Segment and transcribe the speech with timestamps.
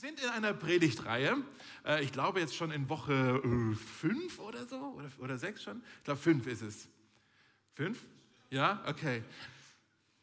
[0.00, 1.36] sind in einer Predigtreihe.
[1.84, 5.82] Äh, ich glaube jetzt schon in Woche äh, fünf oder so, oder, oder sechs schon.
[5.98, 6.88] Ich glaube, fünf ist es.
[7.74, 7.98] Fünf?
[8.48, 9.22] Ja, okay.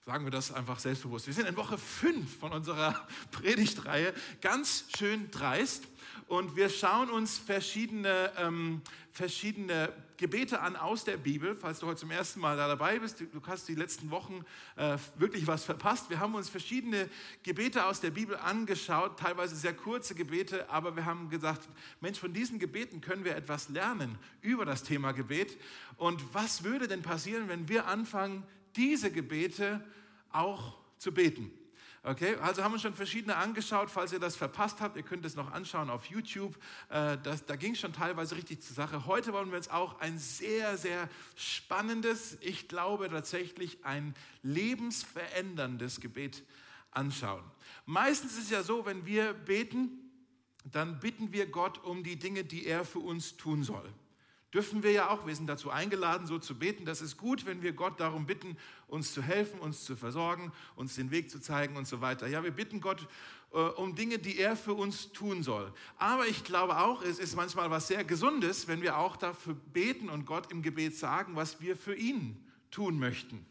[0.03, 1.27] Sagen wir das einfach selbstbewusst.
[1.27, 4.15] Wir sind in Woche fünf von unserer Predigtreihe.
[4.41, 5.83] Ganz schön dreist.
[6.27, 8.81] Und wir schauen uns verschiedene, ähm,
[9.13, 11.55] verschiedene Gebete an aus der Bibel.
[11.55, 14.43] Falls du heute zum ersten Mal da dabei bist, du, hast die letzten Wochen
[14.75, 16.09] äh, wirklich was verpasst.
[16.09, 17.09] Wir haben uns verschiedene
[17.43, 21.69] Gebete aus der Bibel angeschaut, teilweise sehr kurze Gebete, aber wir haben gesagt,
[22.01, 25.57] Mensch, von diesen Gebeten können wir etwas lernen über das Thema Gebet.
[25.95, 28.43] Und was würde denn passieren, wenn wir anfangen,
[28.75, 29.81] diese Gebete
[30.31, 31.56] auch zu beten?
[32.07, 33.91] Okay, also haben wir schon verschiedene angeschaut.
[33.91, 36.55] Falls ihr das verpasst habt, ihr könnt es noch anschauen auf YouTube.
[36.87, 39.05] Äh, das, da ging es schon teilweise richtig zur Sache.
[39.07, 46.45] Heute wollen wir uns auch ein sehr, sehr spannendes, ich glaube tatsächlich ein lebensveränderndes Gebet
[46.91, 47.43] anschauen.
[47.85, 49.89] Meistens ist es ja so, wenn wir beten,
[50.63, 53.93] dann bitten wir Gott um die Dinge, die er für uns tun soll.
[54.53, 56.85] Dürfen wir ja auch, wir sind dazu eingeladen, so zu beten.
[56.85, 60.95] Das ist gut, wenn wir Gott darum bitten, uns zu helfen, uns zu versorgen, uns
[60.95, 62.27] den Weg zu zeigen und so weiter.
[62.27, 63.07] Ja, wir bitten Gott
[63.51, 65.73] äh, um Dinge, die er für uns tun soll.
[65.97, 70.09] Aber ich glaube auch, es ist manchmal was sehr Gesundes, wenn wir auch dafür beten
[70.09, 73.45] und Gott im Gebet sagen, was wir für ihn tun möchten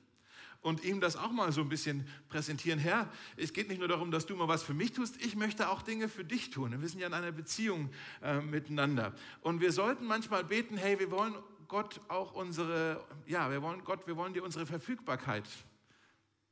[0.61, 2.79] und ihm das auch mal so ein bisschen präsentieren.
[2.79, 5.69] Herr, es geht nicht nur darum, dass du mal was für mich tust, ich möchte
[5.69, 6.81] auch Dinge für dich tun.
[6.81, 7.91] Wir sind ja in einer Beziehung
[8.23, 9.15] äh, miteinander.
[9.41, 11.34] Und wir sollten manchmal beten, hey, wir wollen
[11.69, 15.49] Gott auch unsere, ja, wir wollen Gott, wir wollen dir unsere Verfügbarkeit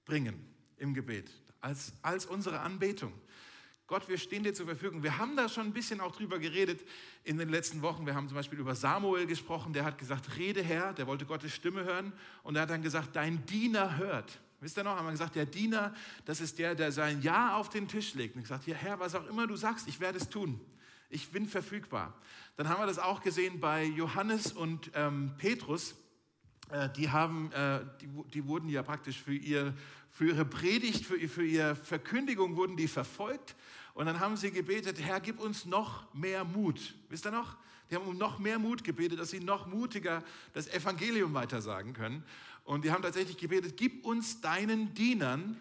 [0.04, 0.44] bringen
[0.76, 3.12] im Gebet, als, als unsere Anbetung.
[3.94, 5.04] Gott, wir stehen dir zur Verfügung.
[5.04, 6.84] Wir haben da schon ein bisschen auch drüber geredet
[7.22, 8.06] in den letzten Wochen.
[8.06, 11.54] Wir haben zum Beispiel über Samuel gesprochen, der hat gesagt, rede Herr, der wollte Gottes
[11.54, 14.40] Stimme hören und er hat dann gesagt, dein Diener hört.
[14.58, 17.68] Wisst ihr noch, haben wir gesagt, der Diener, das ist der, der sein Ja auf
[17.68, 20.28] den Tisch legt und gesagt, ja Herr, was auch immer du sagst, ich werde es
[20.28, 20.60] tun.
[21.08, 22.18] Ich bin verfügbar.
[22.56, 25.94] Dann haben wir das auch gesehen bei Johannes und ähm, Petrus.
[26.70, 29.72] Äh, die, haben, äh, die, die, wurden ja praktisch für, ihr,
[30.10, 33.54] für ihre Predigt, für, für ihre Verkündigung wurden die verfolgt.
[33.94, 36.94] Und dann haben sie gebetet, Herr, gib uns noch mehr Mut.
[37.08, 37.56] Wisst ihr noch?
[37.90, 40.22] Die haben um noch mehr Mut gebetet, dass sie noch mutiger
[40.52, 42.24] das Evangelium weitersagen können.
[42.64, 45.56] Und die haben tatsächlich gebetet, gib uns deinen Dienern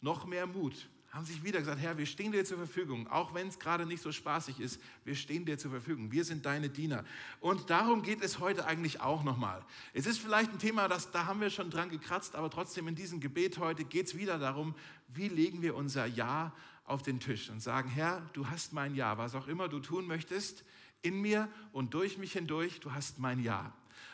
[0.00, 0.88] noch mehr Mut.
[1.10, 4.02] Haben sich wieder gesagt, Herr, wir stehen dir zur Verfügung, auch wenn es gerade nicht
[4.02, 6.10] so spaßig ist, wir stehen dir zur Verfügung.
[6.10, 7.04] Wir sind deine Diener.
[7.40, 9.62] Und darum geht es heute eigentlich auch nochmal.
[9.92, 12.94] Es ist vielleicht ein Thema, das, da haben wir schon dran gekratzt, aber trotzdem in
[12.94, 14.74] diesem Gebet heute geht es wieder darum,
[15.08, 16.54] wie legen wir unser Ja
[16.92, 20.06] auf den Tisch und sagen, Herr, du hast mein Ja, was auch immer du tun
[20.06, 20.64] möchtest,
[21.00, 23.72] in mir und durch mich hindurch, du hast mein Ja.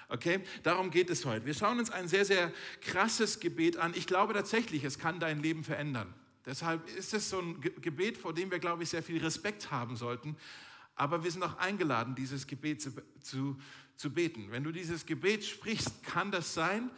[0.08, 1.44] Okay, darum geht es heute.
[1.44, 2.50] Wir schauen uns ein sehr, sehr
[2.80, 3.92] krasses Gebet an.
[3.94, 6.14] Ich glaube tatsächlich, es kann dein Leben verändern.
[6.46, 9.96] Deshalb ist es so ein Gebet, vor dem wir, glaube ich, sehr viel Respekt haben
[9.96, 10.36] sollten.
[10.94, 13.58] Aber wir sind auch eingeladen, dieses Gebet zu, zu,
[13.96, 14.50] zu beten.
[14.50, 16.90] Wenn du dieses Gebet sprichst, kann das sein,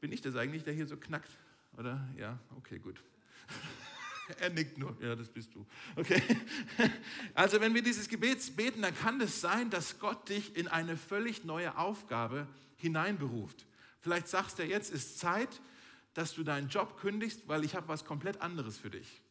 [0.00, 1.30] bin ich das eigentlich, der hier so knackt?
[1.78, 2.06] Oder?
[2.18, 3.00] Ja, okay, gut.
[4.40, 4.96] Er nickt nur.
[5.00, 5.66] Ja, das bist du.
[5.96, 6.22] Okay.
[7.34, 10.96] Also, wenn wir dieses Gebet beten, dann kann es sein, dass Gott dich in eine
[10.96, 12.46] völlig neue Aufgabe
[12.76, 13.66] hineinberuft.
[14.00, 15.60] Vielleicht sagst du, jetzt ist Zeit,
[16.14, 19.22] dass du deinen Job kündigst, weil ich habe was komplett anderes für dich.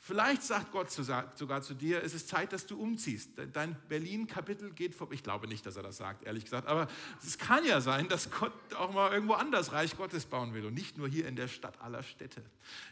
[0.00, 3.32] Vielleicht sagt Gott sogar zu dir, es ist Zeit, dass du umziehst.
[3.52, 5.10] Dein Berlin-Kapitel geht vor.
[5.12, 6.68] Ich glaube nicht, dass er das sagt, ehrlich gesagt.
[6.68, 6.86] Aber
[7.24, 10.74] es kann ja sein, dass Gott auch mal irgendwo anders Reich Gottes bauen will und
[10.74, 12.42] nicht nur hier in der Stadt aller Städte.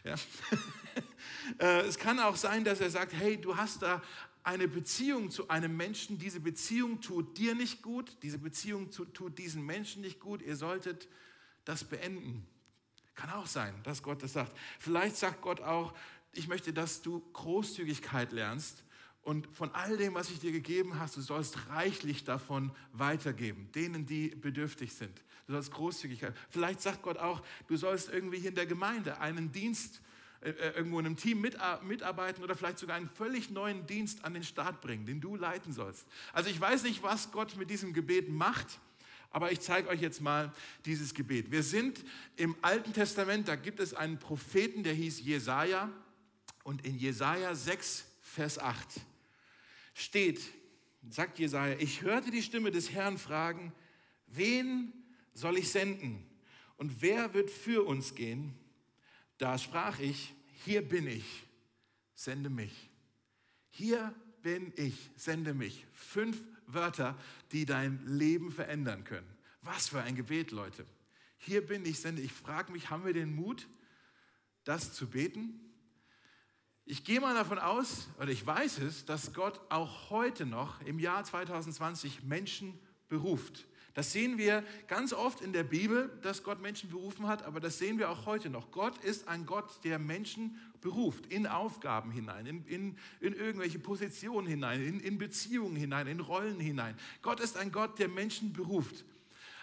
[0.03, 0.15] Ja?
[1.59, 4.01] Äh, es kann auch sein, dass er sagt, hey, du hast da
[4.43, 6.17] eine Beziehung zu einem Menschen.
[6.17, 8.17] Diese Beziehung tut dir nicht gut.
[8.21, 10.41] Diese Beziehung tut diesen Menschen nicht gut.
[10.41, 11.07] Ihr solltet
[11.65, 12.45] das beenden.
[13.15, 14.55] Kann auch sein, dass Gott das sagt.
[14.79, 15.93] Vielleicht sagt Gott auch,
[16.33, 18.83] ich möchte, dass du Großzügigkeit lernst
[19.27, 24.05] und von all dem, was ich dir gegeben hast, du sollst reichlich davon weitergeben, denen,
[24.05, 25.21] die bedürftig sind.
[25.47, 26.33] Du sollst Großzügigkeit.
[26.49, 30.01] Vielleicht sagt Gott auch, du sollst irgendwie hier in der Gemeinde einen Dienst
[30.39, 34.33] äh, äh irgendwo in einem Team mitarbeiten oder vielleicht sogar einen völlig neuen Dienst an
[34.33, 36.05] den Start bringen, den du leiten sollst.
[36.31, 38.79] Also ich weiß nicht, was Gott mit diesem Gebet macht,
[39.29, 40.53] aber ich zeige euch jetzt mal
[40.85, 41.51] dieses Gebet.
[41.51, 42.03] Wir sind
[42.37, 45.89] im Alten Testament, da gibt es einen Propheten, der hieß Jesaja.
[46.67, 48.99] Und in Jesaja 6, Vers 8
[49.93, 50.41] steht,
[51.09, 53.71] sagt Jesaja, ich hörte die Stimme des Herrn fragen,
[54.25, 54.91] wen
[55.33, 56.21] soll ich senden?
[56.75, 58.53] Und wer wird für uns gehen?
[59.37, 60.35] Da sprach ich,
[60.65, 61.45] hier bin ich,
[62.15, 62.89] sende mich.
[63.69, 65.85] Hier bin ich, sende mich.
[65.93, 67.17] Fünf Wörter,
[67.53, 69.37] die dein Leben verändern können.
[69.61, 70.85] Was für ein Gebet, Leute.
[71.37, 72.31] Hier bin ich, sende ich.
[72.31, 73.69] Ich frage mich, haben wir den Mut,
[74.65, 75.66] das zu beten?
[76.89, 80.99] Ich gehe mal davon aus, oder ich weiß es, dass Gott auch heute noch im
[80.99, 82.79] Jahr 2020 Menschen
[83.09, 83.67] beruft.
[83.93, 87.77] Das sehen wir ganz oft in der Bibel, dass Gott Menschen berufen hat, aber das
[87.77, 88.71] sehen wir auch heute noch.
[88.71, 94.47] Gott ist ein Gott, der Menschen beruft, in Aufgaben hinein, in, in, in irgendwelche Positionen
[94.47, 96.95] hinein, in, in Beziehungen hinein, in Rollen hinein.
[97.21, 99.03] Gott ist ein Gott, der Menschen beruft.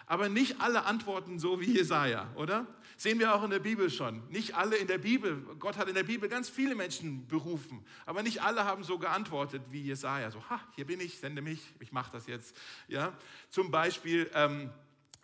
[0.07, 2.67] Aber nicht alle antworten so wie Jesaja, oder?
[2.97, 4.21] Sehen wir auch in der Bibel schon.
[4.29, 8.23] Nicht alle in der Bibel, Gott hat in der Bibel ganz viele Menschen berufen, aber
[8.23, 10.31] nicht alle haben so geantwortet wie Jesaja.
[10.31, 12.55] So, ha, hier bin ich, sende mich, ich mache das jetzt.
[12.87, 13.13] Ja?
[13.49, 14.69] Zum Beispiel ähm,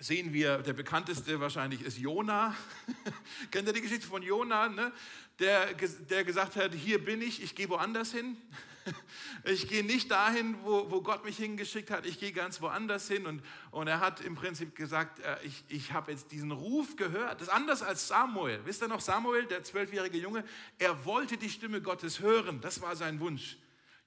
[0.02, 2.56] sehen wir, der bekannteste wahrscheinlich ist Jona.
[3.52, 4.92] Kennt ihr die Geschichte von Jona, ne?
[5.40, 5.74] der,
[6.10, 8.38] der gesagt hat, hier bin ich, ich gehe woanders hin.
[9.44, 13.28] Ich gehe nicht dahin, wo, wo Gott mich hingeschickt hat, ich gehe ganz woanders hin.
[13.28, 17.36] Und, und er hat im Prinzip gesagt, äh, ich, ich habe jetzt diesen Ruf gehört.
[17.36, 18.60] Das ist anders als Samuel.
[18.66, 20.44] Wisst ihr noch, Samuel, der zwölfjährige Junge,
[20.80, 22.60] er wollte die Stimme Gottes hören.
[22.60, 23.58] Das war sein Wunsch.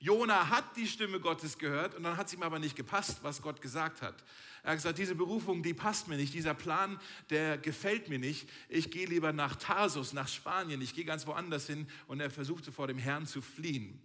[0.05, 3.41] Jona hat die Stimme Gottes gehört und dann hat es ihm aber nicht gepasst, was
[3.41, 4.15] Gott gesagt hat.
[4.63, 8.47] Er hat gesagt, diese Berufung, die passt mir nicht, dieser Plan, der gefällt mir nicht.
[8.69, 12.71] Ich gehe lieber nach Tarsus, nach Spanien, ich gehe ganz woanders hin und er versuchte
[12.71, 13.99] vor dem Herrn zu fliehen.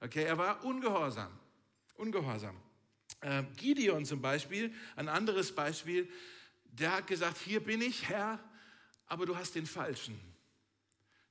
[0.00, 1.32] Okay, er war ungehorsam.
[1.96, 2.54] Ungehorsam.
[3.20, 6.08] Äh, Gideon zum Beispiel, ein anderes Beispiel,
[6.64, 8.38] der hat gesagt, hier bin ich, Herr,
[9.06, 10.29] aber du hast den Falschen.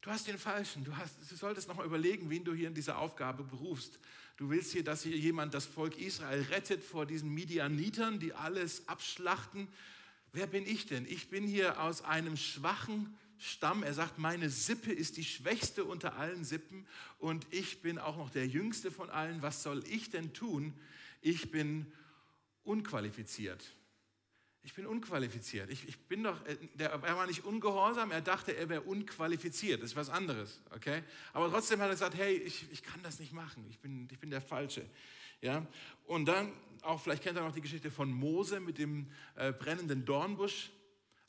[0.02, 0.84] Du hast den Falschen.
[0.86, 4.00] Du, hast, du solltest nochmal überlegen, wen du hier in diese Aufgabe berufst.
[4.38, 8.88] Du willst hier, dass hier jemand das Volk Israel rettet vor diesen Midianitern, die alles
[8.88, 9.68] abschlachten.
[10.32, 11.06] Wer bin ich denn?
[11.06, 13.84] Ich bin hier aus einem schwachen Stamm.
[13.84, 16.88] Er sagt, meine Sippe ist die schwächste unter allen Sippen
[17.18, 19.42] und ich bin auch noch der jüngste von allen.
[19.42, 20.74] Was soll ich denn tun?
[21.22, 21.92] Ich bin
[22.64, 23.64] unqualifiziert.
[24.64, 25.70] Ich bin unqualifiziert.
[25.70, 29.82] Ich, ich bin doch, äh, der, er war nicht ungehorsam, er dachte, er wäre unqualifiziert.
[29.82, 31.04] Das ist was anderes, okay?
[31.34, 33.66] Aber trotzdem hat er gesagt, hey, ich, ich kann das nicht machen.
[33.70, 34.86] Ich bin, ich bin der Falsche.
[35.42, 35.66] Ja?
[36.06, 36.52] Und dann,
[36.82, 40.72] auch vielleicht kennt ihr noch die Geschichte von Mose mit dem äh, brennenden Dornbusch.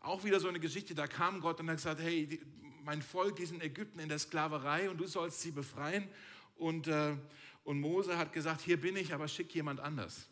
[0.01, 2.41] Auch wieder so eine Geschichte, da kam Gott und hat gesagt, hey, die,
[2.83, 6.09] mein Volk, die sind in Ägypten in der Sklaverei und du sollst sie befreien.
[6.57, 7.17] Und, äh,
[7.65, 10.29] und Mose hat gesagt, hier bin ich, aber schick jemand anders.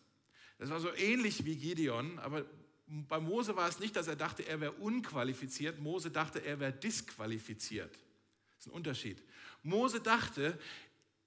[0.58, 2.44] Das war so ähnlich wie Gideon, aber
[2.88, 5.78] bei Mose war es nicht, dass er dachte, er wäre unqualifiziert.
[5.78, 7.92] Mose dachte, er wäre disqualifiziert.
[7.92, 9.22] Das ist ein Unterschied.
[9.62, 10.58] Mose dachte,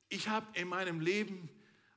[0.09, 1.49] ich habe in meinem Leben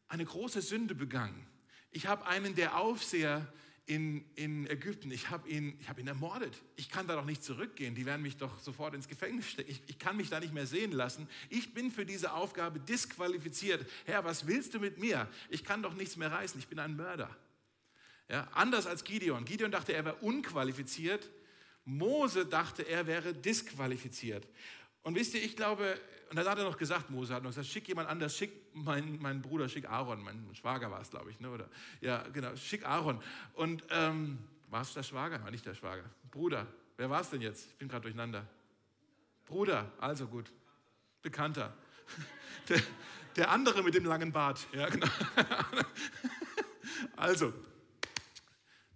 [0.08, 1.46] eine große Sünde begangen.
[1.90, 3.52] Ich habe einen der Aufseher
[3.86, 6.54] in, in Ägypten, ich habe ihn, hab ihn ermordet.
[6.76, 7.94] Ich kann da doch nicht zurückgehen.
[7.94, 9.70] Die werden mich doch sofort ins Gefängnis stecken.
[9.70, 11.28] Ich, ich kann mich da nicht mehr sehen lassen.
[11.50, 13.84] Ich bin für diese Aufgabe disqualifiziert.
[14.06, 15.28] Herr, was willst du mit mir?
[15.50, 16.58] Ich kann doch nichts mehr reißen.
[16.58, 17.34] Ich bin ein Mörder.
[18.28, 19.44] Ja, anders als Gideon.
[19.44, 21.30] Gideon dachte, er wäre unqualifiziert.
[21.84, 24.48] Mose dachte, er wäre disqualifiziert.
[25.02, 26.00] Und wisst ihr, ich glaube,
[26.30, 29.20] und dann hat er noch gesagt, Mose hat noch gesagt, schick jemand anders, schick meinen
[29.20, 31.50] mein Bruder, schick Aaron, mein Schwager war es, glaube ich, ne?
[31.50, 31.68] oder?
[32.00, 33.22] Ja, genau, schick Aaron.
[33.52, 34.38] Und ähm,
[34.68, 35.42] war es der Schwager?
[35.44, 36.04] War nicht der Schwager.
[36.30, 36.66] Bruder,
[36.96, 37.68] wer war es denn jetzt?
[37.68, 38.46] Ich bin gerade durcheinander.
[39.44, 40.50] Bruder, also gut.
[41.22, 41.72] Bekannter.
[42.68, 42.80] Der,
[43.36, 44.66] der andere mit dem langen Bart.
[44.72, 45.06] Ja, genau.
[47.16, 47.52] Also,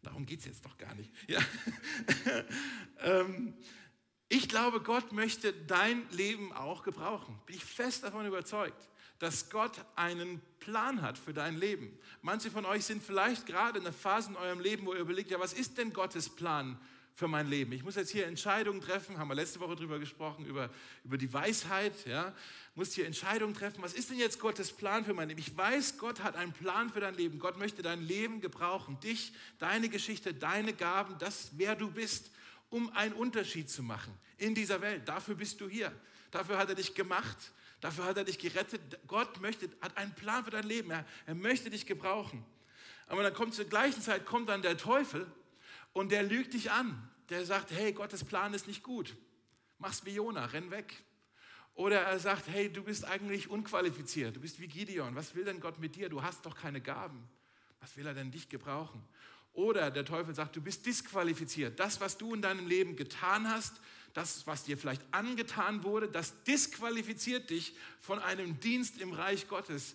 [0.03, 1.13] darum geht es jetzt doch gar nicht.
[1.29, 1.41] Ja.
[3.01, 3.55] ähm,
[4.29, 7.41] ich glaube, Gott möchte dein Leben auch gebrauchen.
[7.47, 11.99] Bin ich fest davon überzeugt, dass Gott einen Plan hat für dein Leben.
[12.23, 15.31] Manche von euch sind vielleicht gerade in einer Phase in eurem Leben, wo ihr überlegt,
[15.31, 16.79] ja, was ist denn Gottes Plan
[17.19, 17.73] für mein Leben?
[17.73, 20.71] Ich muss jetzt hier Entscheidungen treffen, haben wir letzte Woche darüber gesprochen, über,
[21.05, 22.33] über die Weisheit, ja,
[22.75, 23.83] muss hier Entscheidungen treffen.
[23.83, 25.41] Was ist denn jetzt Gottes Plan für mein Leben?
[25.41, 27.41] Ich weiß, Gott hat einen Plan für dein Leben.
[27.41, 32.31] Gott möchte dein Leben gebrauchen, dich, deine Geschichte, deine Gaben, das, wer du bist
[32.71, 35.09] um einen Unterschied zu machen in dieser Welt.
[35.09, 35.93] Dafür bist du hier.
[36.31, 37.37] Dafür hat er dich gemacht.
[37.81, 38.81] Dafür hat er dich gerettet.
[39.07, 40.91] Gott möchte, hat einen Plan für dein Leben.
[40.91, 42.45] Er, er möchte dich gebrauchen.
[43.07, 45.27] Aber dann kommt zur gleichen Zeit kommt dann der Teufel
[45.93, 47.08] und der lügt dich an.
[47.29, 49.17] Der sagt, hey, Gottes Plan ist nicht gut.
[49.79, 50.95] Mach's wie Jona, renn weg.
[51.75, 54.35] Oder er sagt, hey, du bist eigentlich unqualifiziert.
[54.35, 55.15] Du bist wie Gideon.
[55.15, 56.09] Was will denn Gott mit dir?
[56.09, 57.29] Du hast doch keine Gaben.
[57.81, 59.01] Was will er denn dich gebrauchen?
[59.53, 61.79] Oder der Teufel sagt, du bist disqualifiziert.
[61.79, 63.81] Das, was du in deinem Leben getan hast,
[64.15, 69.95] das, was dir vielleicht angetan wurde, das disqualifiziert dich von einem Dienst im Reich Gottes.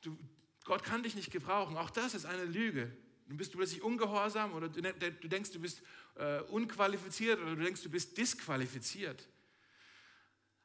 [0.00, 0.16] Du,
[0.64, 1.76] Gott kann dich nicht gebrauchen.
[1.76, 2.90] Auch das ist eine Lüge.
[3.32, 5.80] Du bist plötzlich ungehorsam oder du, du denkst, du bist
[6.16, 9.26] äh, unqualifiziert oder du denkst, du bist disqualifiziert.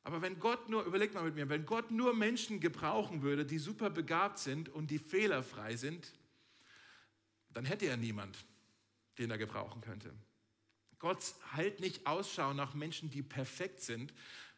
[0.03, 3.57] Aber wenn Gott nur, überleg mal mit mir, wenn Gott nur Menschen gebrauchen würde, die
[3.57, 6.12] super begabt sind und die fehlerfrei sind,
[7.53, 8.38] dann hätte er niemand,
[9.17, 10.13] den er gebrauchen könnte.
[11.00, 14.13] Gott hält nicht Ausschau nach Menschen, die perfekt sind.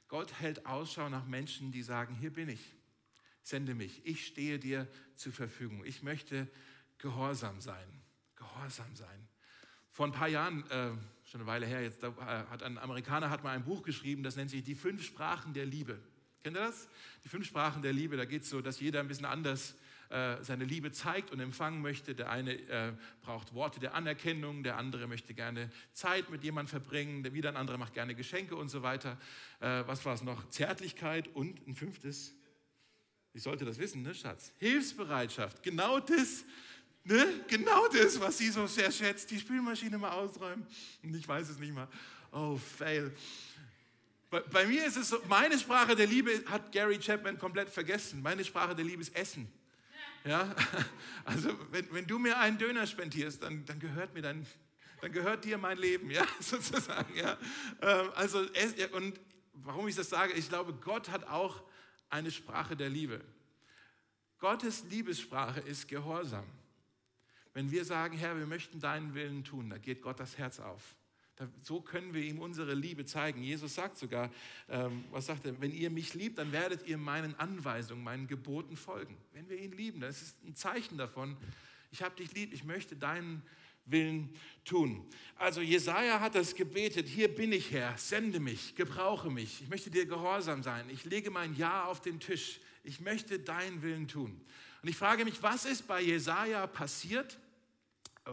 [0.08, 2.74] Gott hält Ausschau nach Menschen, die sagen, hier bin ich,
[3.44, 6.48] sende mich, ich stehe dir zur Verfügung, ich möchte
[7.00, 8.02] gehorsam sein,
[8.36, 9.28] gehorsam sein.
[9.92, 10.92] Vor ein paar Jahren, äh,
[11.26, 14.22] schon eine Weile her, jetzt da, äh, hat ein Amerikaner hat mal ein Buch geschrieben,
[14.22, 16.00] das nennt sich Die fünf Sprachen der Liebe.
[16.44, 16.88] Kennt ihr das?
[17.24, 19.76] Die fünf Sprachen der Liebe, da geht es so, dass jeder ein bisschen anders
[20.10, 22.16] äh, seine Liebe zeigt und empfangen möchte.
[22.16, 27.24] Der eine äh, braucht Worte der Anerkennung, der andere möchte gerne Zeit mit jemandem verbringen,
[27.24, 29.20] der wieder ein anderer macht gerne Geschenke und so weiter.
[29.60, 30.50] Äh, was war es noch?
[30.50, 32.34] Zärtlichkeit und ein fünftes,
[33.34, 34.52] ich sollte das wissen, ne, Schatz?
[34.58, 35.62] Hilfsbereitschaft.
[35.62, 36.44] Genau das,
[37.04, 37.26] ne?
[37.48, 39.30] Genau das, was sie so sehr schätzt.
[39.32, 40.66] Die Spülmaschine mal ausräumen.
[41.04, 41.88] Und ich weiß es nicht mal.
[42.32, 43.12] Oh, fail.
[44.30, 48.22] Bei, bei, mir ist es so, meine Sprache der Liebe hat Gary Chapman komplett vergessen.
[48.22, 49.52] Meine Sprache der Liebe ist Essen.
[50.26, 50.54] Ja?
[51.26, 54.48] Also wenn, wenn du mir einen Döner spendierst, dann, dann gehört mir dein,
[55.02, 57.16] dann gehört dir mein Leben, ja, sozusagen.
[57.16, 57.38] Ja?
[57.82, 58.46] Ähm, also,
[58.94, 59.20] und
[59.54, 61.62] warum ich das sage, ich glaube, Gott hat auch
[62.10, 63.22] eine Sprache der Liebe.
[64.40, 66.46] Gottes Liebessprache ist Gehorsam.
[67.54, 70.96] Wenn wir sagen, Herr, wir möchten deinen Willen tun, da geht Gott das Herz auf.
[71.62, 73.42] So können wir ihm unsere Liebe zeigen.
[73.42, 74.30] Jesus sagt sogar,
[74.68, 78.76] ähm, was sagt er, wenn ihr mich liebt, dann werdet ihr meinen Anweisungen, meinen Geboten
[78.76, 79.18] folgen.
[79.32, 81.38] Wenn wir ihn lieben, das ist ein Zeichen davon,
[81.92, 83.42] ich habe dich lieb, ich möchte deinen
[83.86, 85.08] Willen tun.
[85.36, 89.90] Also Jesaja hat das gebetet, hier bin ich Herr, sende mich, gebrauche mich, ich möchte
[89.90, 94.40] dir gehorsam sein, ich lege mein Ja auf den Tisch, ich möchte deinen Willen tun.
[94.82, 97.38] Und ich frage mich, was ist bei Jesaja passiert?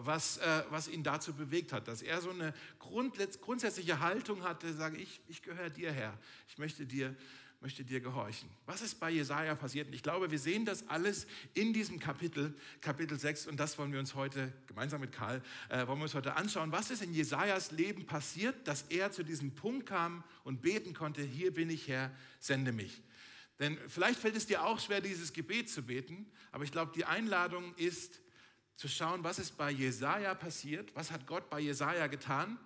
[0.05, 4.99] was, äh, was ihn dazu bewegt hat, dass er so eine grundsätzliche Haltung hatte, sage
[4.99, 7.15] ich, ich gehöre dir her, ich möchte dir,
[7.61, 8.49] möchte dir gehorchen.
[8.67, 9.88] Was ist bei Jesaja passiert?
[9.88, 13.93] Und ich glaube, wir sehen das alles in diesem Kapitel, Kapitel 6, und das wollen
[13.93, 16.73] wir uns heute gemeinsam mit Karl, äh, wollen wir uns heute anschauen.
[16.73, 21.23] Was ist in Jesajas Leben passiert, dass er zu diesem Punkt kam und beten konnte,
[21.23, 23.03] hier bin ich Herr, sende mich.
[23.59, 27.05] Denn vielleicht fällt es dir auch schwer, dieses Gebet zu beten, aber ich glaube, die
[27.05, 28.21] Einladung ist,
[28.77, 32.59] zu schauen, was ist bei Jesaja passiert, was hat Gott bei Jesaja getan.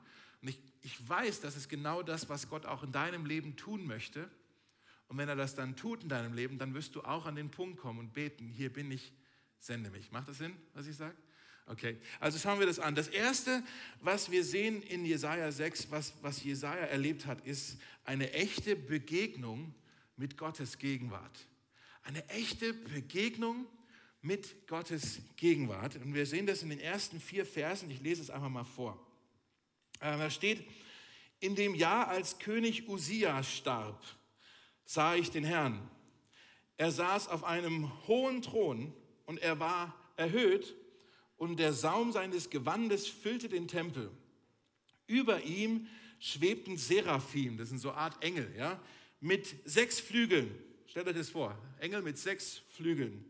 [0.43, 3.87] Und ich, ich weiß, das ist genau das, was Gott auch in deinem Leben tun
[3.87, 4.29] möchte.
[5.07, 7.51] Und wenn er das dann tut in deinem Leben, dann wirst du auch an den
[7.51, 9.13] Punkt kommen und beten, hier bin ich,
[9.61, 10.11] sende mich.
[10.11, 11.15] Macht das Sinn, was ich sage?
[11.67, 12.97] Okay, also schauen wir das an.
[12.97, 13.63] Das Erste,
[14.01, 19.73] was wir sehen in Jesaja 6, was, was Jesaja erlebt hat, ist eine echte Begegnung
[20.21, 21.47] mit Gottes Gegenwart.
[22.03, 23.67] Eine echte Begegnung
[24.21, 25.97] mit Gottes Gegenwart.
[25.97, 27.91] Und wir sehen das in den ersten vier Versen.
[27.91, 29.03] Ich lese es einfach mal vor.
[29.99, 30.69] Äh, da steht,
[31.41, 34.05] in dem Jahr, als König Usia starb,
[34.85, 35.91] sah ich den Herrn.
[36.77, 38.93] Er saß auf einem hohen Thron
[39.25, 40.77] und er war erhöht
[41.39, 44.11] und der Saum seines Gewandes füllte den Tempel.
[45.07, 48.79] Über ihm schwebten Seraphim, das sind so Art Engel, ja,
[49.21, 50.51] mit sechs Flügeln.
[50.87, 53.25] Stellt euch das vor, Engel mit sechs Flügeln.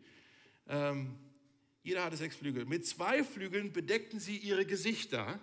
[0.67, 1.17] Ähm,
[1.83, 2.65] jeder hatte sechs Flügel.
[2.65, 5.41] Mit zwei Flügeln bedeckten sie ihre Gesichter,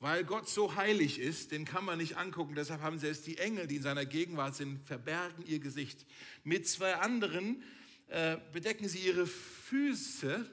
[0.00, 2.54] weil Gott so heilig ist, den kann man nicht angucken.
[2.54, 6.06] Deshalb haben selbst die Engel, die in seiner Gegenwart sind, verbergen ihr Gesicht.
[6.44, 7.62] Mit zwei anderen
[8.06, 10.48] äh, bedecken sie ihre Füße,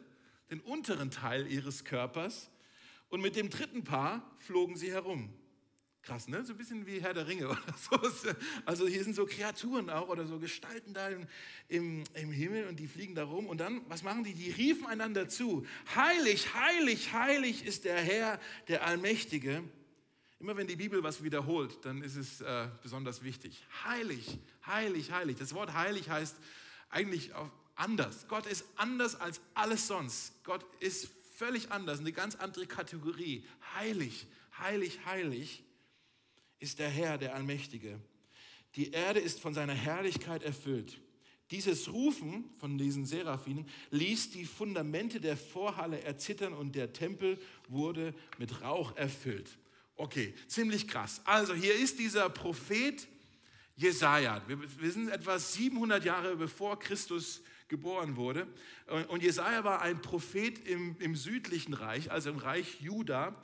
[0.49, 2.49] den unteren Teil ihres Körpers.
[3.09, 5.31] Und mit dem dritten Paar flogen sie herum.
[6.05, 6.45] Krass, ne?
[6.45, 7.63] So ein bisschen wie Herr der Ringe oder
[8.11, 8.29] so.
[8.63, 11.27] Also hier sind so Kreaturen auch oder so Gestalten da im,
[11.67, 13.47] im, im, Himmel und die fliegen da rum.
[13.47, 14.35] Und dann, was machen die?
[14.35, 15.65] Die riefen einander zu.
[15.95, 19.63] Heilig, heilig, heilig ist der Herr, der Allmächtige.
[20.39, 23.65] Immer wenn die Bibel was wiederholt, dann ist es äh, besonders wichtig.
[23.83, 25.37] Heilig, heilig, heilig.
[25.37, 26.35] Das Wort heilig heißt
[26.89, 27.31] eigentlich
[27.75, 28.27] anders.
[28.27, 30.43] Gott ist anders als alles sonst.
[30.43, 33.43] Gott ist völlig anders, eine ganz andere Kategorie.
[33.73, 34.27] Heilig,
[34.59, 35.63] heilig, heilig
[36.65, 37.99] ist der Herr, der Allmächtige.
[38.75, 40.99] Die Erde ist von seiner Herrlichkeit erfüllt.
[41.51, 48.15] Dieses Rufen von diesen Seraphinen ließ die Fundamente der Vorhalle erzittern und der Tempel wurde
[48.39, 49.59] mit Rauch erfüllt.
[49.95, 51.21] Okay, ziemlich krass.
[51.25, 53.07] Also hier ist dieser Prophet
[53.75, 54.41] Jesaja.
[54.47, 58.47] Wir, wir sind etwa 700 Jahre bevor Christus geboren wurde.
[59.09, 63.35] Und Jesaja war ein Prophet im, im südlichen Reich, also im Reich Juda.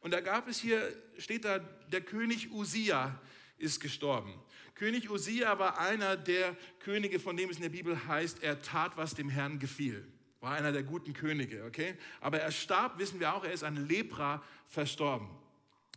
[0.00, 0.80] Und da gab es hier,
[1.18, 3.20] steht da, der König Usia
[3.58, 4.32] ist gestorben.
[4.74, 8.96] König Usia war einer der Könige, von dem es in der Bibel heißt, er tat,
[8.96, 10.10] was dem Herrn gefiel.
[10.40, 11.98] War einer der guten Könige, okay?
[12.20, 15.28] Aber er starb, wissen wir auch, er ist an Lepra verstorben.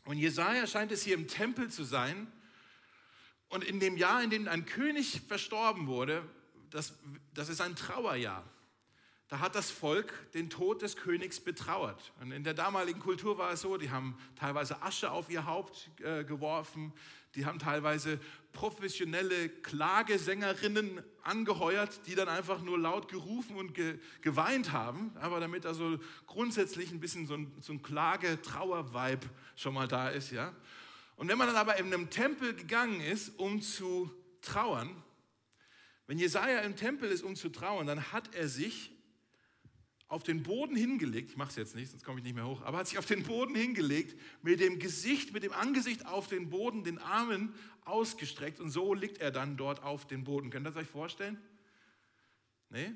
[0.04, 2.28] Und Jesaja scheint es hier im Tempel zu sein.
[3.48, 6.28] Und in dem Jahr, in dem ein König verstorben wurde,
[6.72, 6.94] das,
[7.34, 8.44] das ist ein Trauerjahr.
[9.34, 12.14] Da hat das Volk den Tod des Königs betrauert.
[12.22, 15.90] Und in der damaligen Kultur war es so, die haben teilweise Asche auf ihr Haupt
[16.04, 16.94] äh, geworfen,
[17.34, 18.20] die haben teilweise
[18.52, 25.66] professionelle Klagesängerinnen angeheuert, die dann einfach nur laut gerufen und ge geweint haben, aber damit
[25.66, 25.98] also
[26.28, 30.30] grundsätzlich ein bisschen so ein, so ein Klage-Trauer-Vibe schon mal da ist.
[30.30, 30.54] Ja?
[31.16, 34.12] Und wenn man dann aber in einem Tempel gegangen ist, um zu
[34.42, 34.96] trauern,
[36.06, 38.92] wenn Jesaja im Tempel ist, um zu trauern, dann hat er sich
[40.08, 42.62] auf den Boden hingelegt, ich mache es jetzt nicht, sonst komme ich nicht mehr hoch,
[42.62, 46.50] aber hat sich auf den Boden hingelegt, mit dem Gesicht, mit dem Angesicht auf den
[46.50, 47.54] Boden, den Armen
[47.86, 50.50] ausgestreckt und so liegt er dann dort auf den Boden.
[50.50, 51.42] Könnt ihr das euch vorstellen?
[52.70, 52.92] Nee?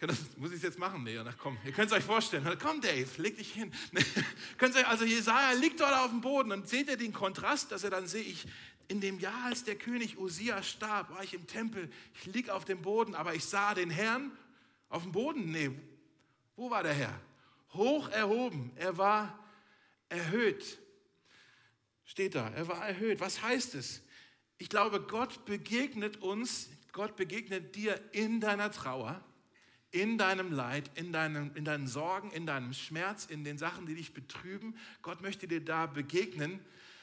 [0.00, 1.02] Das, muss ich es jetzt machen?
[1.02, 2.46] Nee, na komm, ihr könnt es euch vorstellen.
[2.62, 3.72] Komm, Dave, leg dich hin.
[3.92, 4.84] Nee.
[4.84, 8.06] Also Jesaja liegt dort auf dem Boden und seht ihr den Kontrast, dass er dann
[8.06, 8.46] sehe ich,
[8.86, 12.64] in dem Jahr, als der König Usia starb, war ich im Tempel, ich lieg auf
[12.64, 14.32] dem Boden, aber ich sah den Herrn
[14.88, 15.50] auf dem Boden.
[15.50, 15.70] Nee,
[16.58, 17.20] wo war der Herr?
[17.72, 18.72] Hoch erhoben.
[18.74, 19.38] Er war
[20.08, 20.78] erhöht.
[22.04, 23.20] Steht da, er war erhöht.
[23.20, 24.02] Was heißt es?
[24.58, 29.24] Ich glaube, Gott begegnet uns, Gott begegnet dir in deiner Trauer,
[29.92, 33.94] in deinem Leid, in, deinem, in deinen Sorgen, in deinem Schmerz, in den Sachen, die
[33.94, 34.76] dich betrüben.
[35.02, 36.58] Gott möchte dir da begegnen,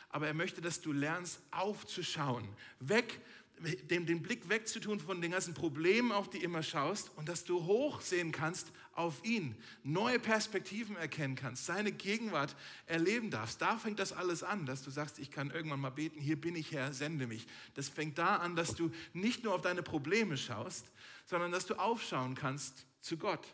[0.10, 3.22] aber er möchte, dass du lernst aufzuschauen, weg
[3.60, 7.64] den, den Blick wegzutun von den ganzen Problemen, auf die immer schaust und dass du
[7.64, 12.56] hochsehen kannst auf ihn, neue Perspektiven erkennen kannst, seine Gegenwart
[12.88, 13.62] erleben darfst.
[13.62, 16.56] Da fängt das alles an, dass du sagst, ich kann irgendwann mal beten, hier bin
[16.56, 17.46] ich Herr, sende mich.
[17.74, 20.90] Das fängt da an, dass du nicht nur auf deine Probleme schaust,
[21.26, 23.46] sondern dass du aufschauen kannst zu Gott.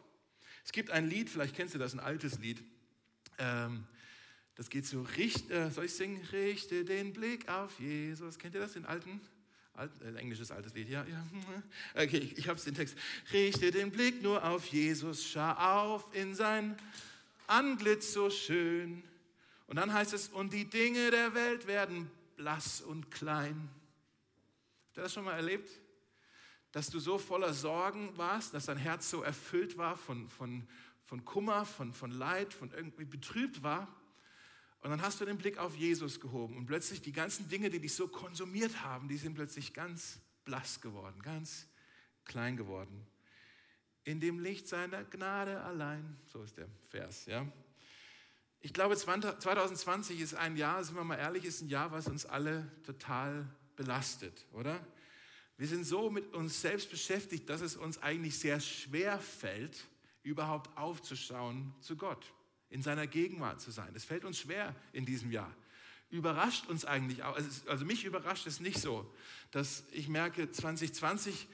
[0.64, 2.64] Es gibt ein Lied, vielleicht kennst du das, ein altes Lied.
[3.40, 3.86] Ähm,
[4.56, 6.22] das geht so, richte, äh, soll ich singen?
[6.32, 8.38] Richte den Blick auf Jesus.
[8.38, 9.20] Kennt ihr das, den alten?
[9.74, 11.26] Alt, äh, englisches altes Lied, ja, ja.
[11.96, 12.98] Okay, ich, ich habe den Text.
[13.32, 16.78] Richte den Blick nur auf Jesus, schau auf in sein
[17.48, 19.04] Antlitz so schön.
[19.68, 23.70] Und dann heißt es, und die Dinge der Welt werden blass und klein.
[24.88, 25.70] Habt ihr das schon mal erlebt?
[26.74, 30.68] Dass du so voller Sorgen warst, dass dein Herz so erfüllt war von, von,
[31.06, 33.88] von Kummer, von, von Leid, von irgendwie betrübt war.
[34.82, 37.80] Und dann hast du den Blick auf Jesus gehoben und plötzlich die ganzen Dinge, die
[37.80, 41.68] dich so konsumiert haben, die sind plötzlich ganz blass geworden, ganz
[42.26, 43.06] klein geworden.
[44.04, 47.48] In dem Licht seiner Gnade allein, so ist der Vers, ja.
[48.60, 52.26] Ich glaube, 2020 ist ein Jahr, sind wir mal ehrlich, ist ein Jahr, was uns
[52.26, 54.84] alle total belastet, oder?
[55.58, 59.88] Wir sind so mit uns selbst beschäftigt, dass es uns eigentlich sehr schwer fällt,
[60.24, 62.34] überhaupt aufzuschauen zu Gott
[62.72, 63.94] in seiner Gegenwart zu sein.
[63.94, 65.54] Das fällt uns schwer in diesem Jahr.
[66.10, 69.10] Überrascht uns eigentlich auch, also mich überrascht es nicht so,
[69.52, 71.48] dass ich merke, 2020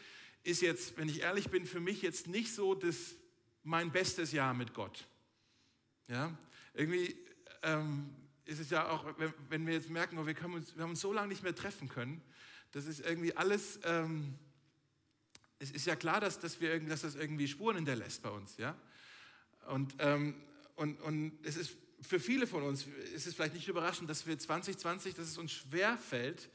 [0.43, 3.15] ist jetzt, wenn ich ehrlich bin, für mich jetzt nicht so das,
[3.63, 5.05] mein bestes Jahr mit Gott.
[6.07, 6.37] Ja,
[6.73, 7.15] irgendwie
[7.63, 8.09] ähm,
[8.45, 11.01] ist es ja auch, wenn, wenn wir jetzt merken, oh, wir, uns, wir haben uns
[11.01, 12.21] so lange nicht mehr treffen können,
[12.71, 14.35] das ist irgendwie alles, ähm,
[15.59, 18.57] es ist ja klar, dass, dass, wir, dass das irgendwie Spuren hinterlässt bei uns.
[18.57, 18.75] Ja?
[19.67, 20.35] Und ähm,
[20.77, 24.37] und, und es ist für viele von uns, ist es vielleicht nicht überraschend, dass wir
[24.37, 26.49] 2020, dass es uns schwer fällt,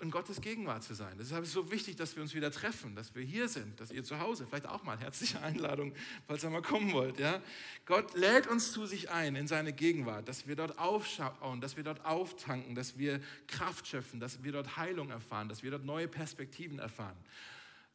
[0.00, 1.16] in Gottes Gegenwart zu sein.
[1.18, 3.92] Deshalb ist es so wichtig, dass wir uns wieder treffen, dass wir hier sind, dass
[3.92, 5.94] ihr zu Hause, vielleicht auch mal herzliche Einladung,
[6.26, 7.20] falls ihr mal kommen wollt.
[7.20, 7.40] Ja?
[7.86, 11.84] Gott lädt uns zu sich ein in seine Gegenwart, dass wir dort aufschauen, dass wir
[11.84, 16.08] dort auftanken, dass wir Kraft schöpfen, dass wir dort Heilung erfahren, dass wir dort neue
[16.08, 17.16] Perspektiven erfahren.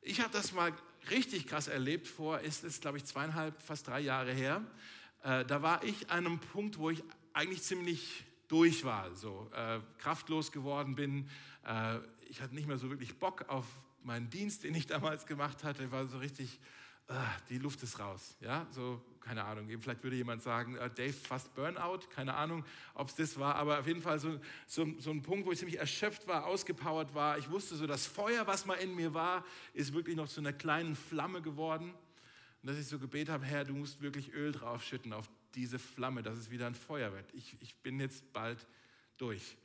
[0.02, 0.72] Ich habe das mal
[1.10, 4.64] richtig krass erlebt vor, ist es, glaube ich, zweieinhalb, fast drei Jahre her.
[5.24, 7.04] Äh, da war ich an einem Punkt, wo ich
[7.34, 11.30] eigentlich ziemlich durch war, so äh, kraftlos geworden bin.
[11.66, 13.66] Äh, ich hatte nicht mehr so wirklich Bock auf
[14.04, 15.92] meinen Dienst, den ich damals gemacht hatte.
[15.92, 16.60] War so richtig,
[17.08, 17.14] äh,
[17.50, 18.36] die Luft ist raus.
[18.42, 19.68] Ja, so keine Ahnung.
[19.80, 22.00] Vielleicht würde jemand sagen, äh, Dave fast Burnout.
[22.10, 25.46] Keine Ahnung, ob es das war, aber auf jeden Fall so, so, so ein Punkt,
[25.46, 27.38] wo ich ziemlich erschöpft war, ausgepowert war.
[27.38, 30.54] Ich wusste so, das Feuer, was mal in mir war, ist wirklich noch zu einer
[30.54, 31.94] kleinen Flamme geworden.
[32.62, 36.22] Und dass ich so gebetet habe, Herr, du musst wirklich Öl draufschütten auf diese Flamme,
[36.22, 37.34] dass es wieder ein Feuer wird.
[37.34, 38.66] Ich, ich bin jetzt bald
[39.18, 39.58] durch.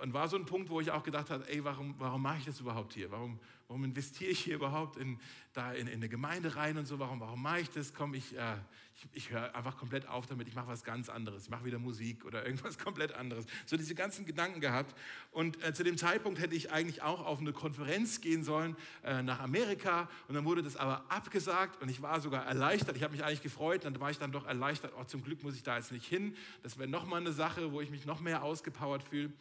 [0.00, 2.44] Und war so ein Punkt, wo ich auch gedacht habe, ey, warum, warum mache ich
[2.44, 3.10] das überhaupt hier?
[3.10, 5.18] Warum, warum investiere ich hier überhaupt in,
[5.52, 6.98] da in, in eine Gemeinde rein und so?
[6.98, 7.94] Warum, warum mache ich das?
[7.94, 8.56] Komm, ich, äh,
[8.96, 10.48] ich, ich höre einfach komplett auf damit.
[10.48, 11.44] Ich mache was ganz anderes.
[11.44, 13.46] Ich mache wieder Musik oder irgendwas komplett anderes.
[13.66, 14.94] So diese ganzen Gedanken gehabt.
[15.30, 19.22] Und äh, zu dem Zeitpunkt hätte ich eigentlich auch auf eine Konferenz gehen sollen äh,
[19.22, 20.08] nach Amerika.
[20.28, 22.96] Und dann wurde das aber abgesagt und ich war sogar erleichtert.
[22.96, 23.84] Ich habe mich eigentlich gefreut.
[23.84, 24.92] Dann war ich dann doch erleichtert.
[24.98, 26.36] Oh, zum Glück muss ich da jetzt nicht hin.
[26.62, 29.32] Das wäre nochmal eine Sache, wo ich mich noch mehr ausgepowert fühle.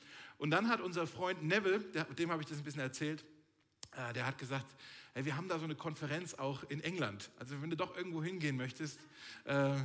[0.41, 1.82] Und dann hat unser Freund Neville,
[2.17, 3.23] dem habe ich das ein bisschen erzählt,
[3.91, 4.65] äh, der hat gesagt,
[5.13, 7.30] hey, wir haben da so eine Konferenz auch in England.
[7.38, 8.99] Also wenn du doch irgendwo hingehen möchtest,
[9.43, 9.75] äh,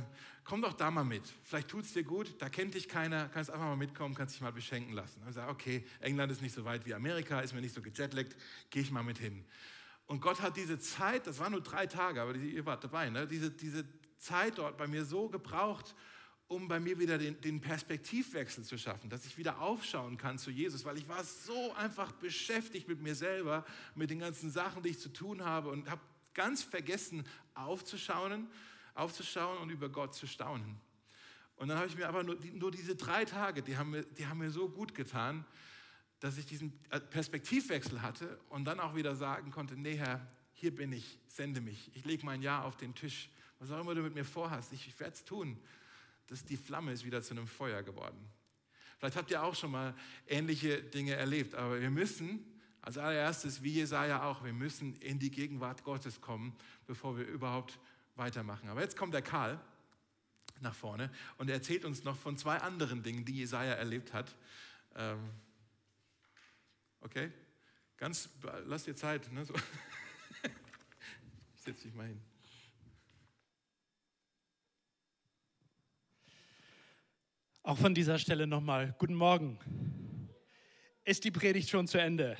[0.45, 1.21] komm doch da mal mit.
[1.43, 4.41] Vielleicht tut es dir gut, da kennt dich keiner, kannst einfach mal mitkommen, kannst dich
[4.41, 5.21] mal beschenken lassen.
[5.21, 7.83] Und ich sage, okay, England ist nicht so weit wie Amerika, ist mir nicht so
[7.83, 8.35] gejetlaggt,
[8.71, 9.45] gehe ich mal mit hin.
[10.07, 13.27] Und Gott hat diese Zeit, das waren nur drei Tage, aber ihr wart dabei, ne?
[13.27, 13.85] diese, diese
[14.17, 15.93] Zeit dort bei mir so gebraucht,
[16.47, 20.49] um bei mir wieder den, den, Perspektivwechsel zu schaffen, dass ich wieder aufschauen kann zu
[20.49, 24.89] Jesus, weil ich war so einfach beschäftigt mit mir selber, mit den ganzen Sachen, die
[24.89, 26.01] ich zu tun habe und habe
[26.33, 28.47] ganz vergessen aufzuschauen,
[28.93, 30.77] aufzuschauen und über Gott zu staunen.
[31.57, 34.27] Und dann habe ich mir aber nur, nur diese drei Tage, die haben, mir, die
[34.27, 35.43] haben mir so gut getan,
[36.19, 40.73] dass ich diesen äh, Perspektivwechsel hatte und dann auch wieder sagen konnte, nee Herr, hier
[40.73, 41.91] bin ich, sende mich.
[41.93, 43.29] Ich lege mein Ja auf den Tisch.
[43.59, 45.59] Was auch immer du mit mir vorhast, ich, ich werde es tun
[46.27, 48.17] dass die Flamme ist wieder zu einem Feuer geworden.
[48.97, 49.93] Vielleicht habt ihr auch schon mal
[50.27, 52.45] ähnliche Dinge erlebt, aber wir müssen
[52.81, 57.79] als allererstes, wie Jesaja auch, wir müssen in die Gegenwart Gottes kommen, bevor wir überhaupt
[58.15, 58.69] weitermachen.
[58.69, 59.59] Aber jetzt kommt der Karl
[60.61, 64.35] nach vorne und er erzählt uns noch von zwei anderen Dingen, die Jesaja erlebt hat.
[64.95, 65.19] Ähm,
[67.01, 67.31] okay?
[67.97, 68.29] Ganz,
[68.65, 69.31] lass dir Zeit.
[69.31, 69.45] Ne?
[69.45, 69.53] So.
[71.57, 72.21] Ich setze dich mal hin.
[77.67, 79.59] Auch von dieser Stelle nochmal, guten Morgen.
[81.03, 82.37] Ist die Predigt schon zu Ende?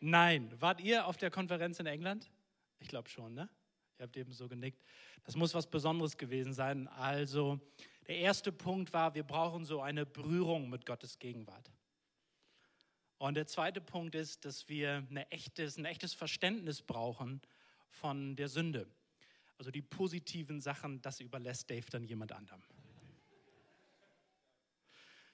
[0.00, 0.52] Nein.
[0.58, 2.28] Wart ihr auf der Konferenz in England?
[2.80, 3.48] Ich glaube schon, ne?
[3.96, 4.82] Ihr habt eben so genickt.
[5.22, 6.88] Das muss was Besonderes gewesen sein.
[6.88, 7.60] Also,
[8.08, 11.70] der erste Punkt war, wir brauchen so eine Berührung mit Gottes Gegenwart.
[13.18, 17.40] Und der zweite Punkt ist, dass wir eine echtes, ein echtes Verständnis brauchen
[17.88, 18.88] von der Sünde.
[19.58, 22.64] Also die positiven Sachen, das überlässt Dave dann jemand anderem.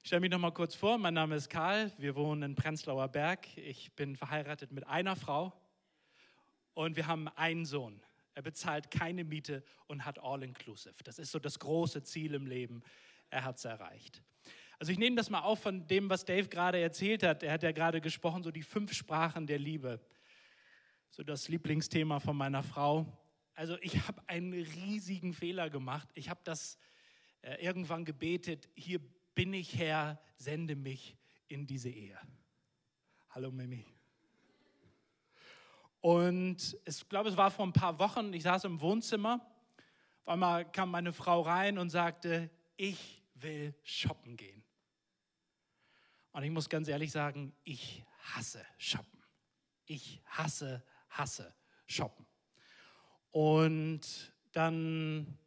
[0.02, 0.96] Ich stelle mich noch mal kurz vor.
[0.96, 1.92] Mein Name ist Karl.
[1.98, 3.46] Wir wohnen in Prenzlauer Berg.
[3.58, 5.52] Ich bin verheiratet mit einer Frau
[6.72, 8.00] und wir haben einen Sohn.
[8.34, 10.94] Er bezahlt keine Miete und hat All-Inclusive.
[11.04, 12.82] Das ist so das große Ziel im Leben.
[13.28, 14.22] Er hat es erreicht.
[14.78, 17.42] Also ich nehme das mal auf von dem, was Dave gerade erzählt hat.
[17.42, 20.00] Er hat ja gerade gesprochen, so die fünf Sprachen der Liebe.
[21.10, 23.06] So das Lieblingsthema von meiner Frau.
[23.54, 26.08] Also ich habe einen riesigen Fehler gemacht.
[26.14, 26.78] Ich habe das
[27.42, 29.00] äh, irgendwann gebetet, hier
[29.40, 31.16] bin ich Herr, sende mich
[31.48, 32.20] in diese Ehe.
[33.31, 33.87] Hallo Mimi.
[36.03, 39.40] Und ich glaube, es war vor ein paar Wochen, ich saß im Wohnzimmer,
[40.24, 44.62] auf einmal kam meine Frau rein und sagte, ich will shoppen gehen.
[46.33, 49.24] Und ich muss ganz ehrlich sagen, ich hasse shoppen.
[49.87, 52.26] Ich hasse, hasse shoppen.
[53.31, 55.38] Und dann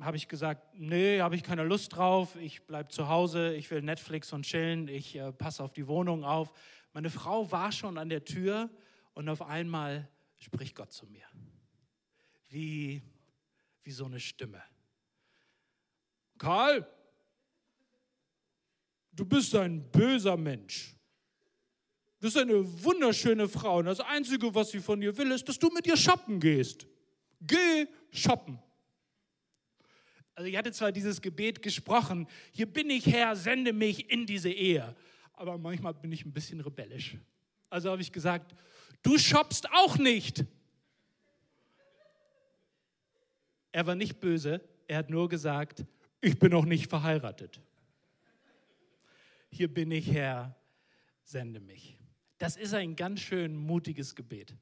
[0.00, 3.82] habe ich gesagt, nee, habe ich keine Lust drauf, ich bleibe zu Hause, ich will
[3.82, 6.52] Netflix und chillen, ich äh, passe auf die Wohnung auf.
[6.92, 8.70] Meine Frau war schon an der Tür
[9.14, 11.26] und auf einmal spricht Gott zu mir.
[12.48, 13.02] Wie,
[13.82, 14.62] wie so eine Stimme.
[16.38, 16.86] Karl,
[19.12, 20.94] du bist ein böser Mensch.
[22.20, 25.58] Du bist eine wunderschöne Frau und das Einzige, was sie von dir will, ist, dass
[25.58, 26.86] du mit ihr shoppen gehst.
[27.40, 28.58] Geh shoppen.
[30.38, 34.52] Also ich hatte zwar dieses Gebet gesprochen, hier bin ich Herr, sende mich in diese
[34.52, 34.94] Ehe.
[35.32, 37.16] Aber manchmal bin ich ein bisschen rebellisch.
[37.68, 38.54] Also habe ich gesagt,
[39.02, 40.44] du shoppst auch nicht.
[43.72, 45.84] Er war nicht böse, er hat nur gesagt,
[46.20, 47.60] ich bin noch nicht verheiratet.
[49.50, 50.54] Hier bin ich Herr,
[51.24, 51.98] sende mich.
[52.38, 54.54] Das ist ein ganz schön mutiges Gebet.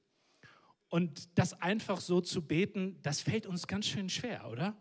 [0.89, 4.75] Und das einfach so zu beten, das fällt uns ganz schön schwer, oder?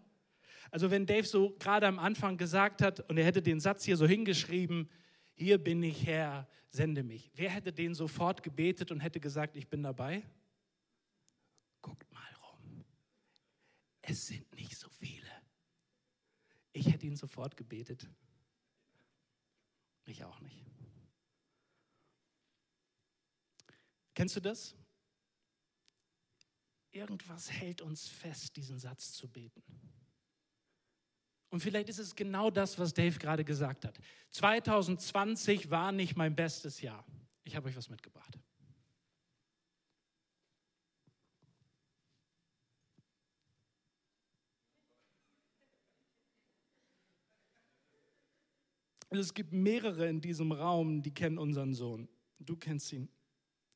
[0.75, 3.95] Also wenn Dave so gerade am Anfang gesagt hat und er hätte den Satz hier
[3.95, 4.89] so hingeschrieben,
[5.33, 7.31] hier bin ich Herr, sende mich.
[7.33, 10.21] Wer hätte den sofort gebetet und hätte gesagt, ich bin dabei?
[11.81, 12.83] Guckt mal rum.
[14.01, 15.31] Es sind nicht so viele.
[16.73, 18.09] Ich hätte ihn sofort gebetet.
[20.07, 20.61] Ich auch nicht.
[24.13, 24.75] Kennst du das?
[26.91, 29.63] Irgendwas hält uns fest, diesen Satz zu beten.
[31.55, 33.97] Und vielleicht ist es genau das, was Dave gerade gesagt hat.
[34.31, 37.05] 2020 war nicht mein bestes Jahr.
[37.45, 38.37] Ich habe euch was mitgebracht.
[49.09, 52.09] Es gibt mehrere in diesem Raum, die kennen unseren Sohn.
[52.37, 53.07] Du kennst ihn,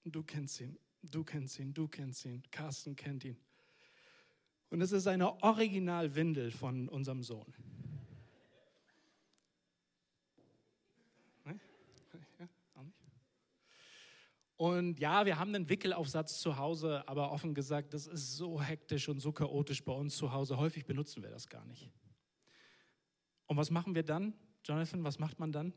[0.04, 3.38] du kennst ihn, du kennst ihn, du kennst ihn, Carsten kennt ihn.
[4.70, 7.54] Und es ist eine Originalwindel von unserem Sohn.
[14.60, 19.08] Und ja, wir haben einen Wickelaufsatz zu Hause, aber offen gesagt, das ist so hektisch
[19.08, 20.58] und so chaotisch bei uns zu Hause.
[20.58, 21.90] Häufig benutzen wir das gar nicht.
[23.46, 24.34] Und was machen wir dann?
[24.66, 25.74] Jonathan, was macht man dann?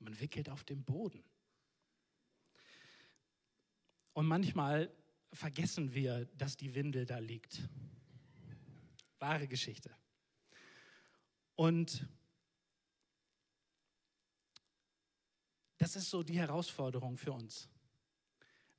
[0.00, 1.22] Man wickelt auf dem Boden.
[4.12, 4.92] Und manchmal
[5.34, 7.68] vergessen wir, dass die Windel da liegt.
[9.18, 9.90] Wahre Geschichte.
[11.56, 12.06] Und
[15.78, 17.68] das ist so die Herausforderung für uns.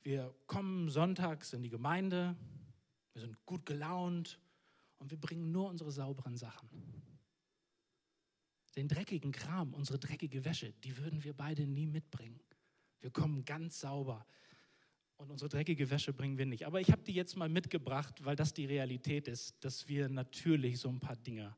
[0.04, 2.36] Wir kommen sonntags in die Gemeinde,
[3.13, 4.39] wir sind gut gelaunt
[5.00, 6.70] und wir bringen nur unsere sauberen Sachen.
[8.76, 12.39] Den dreckigen Kram, unsere dreckige Wäsche, die würden wir beide nie mitbringen.
[13.00, 14.26] Wir kommen ganz sauber
[15.17, 16.65] und unsere dreckige Wäsche bringen wir nicht.
[16.65, 20.80] Aber ich habe die jetzt mal mitgebracht, weil das die Realität ist, dass wir natürlich
[20.80, 21.56] so ein paar Dinge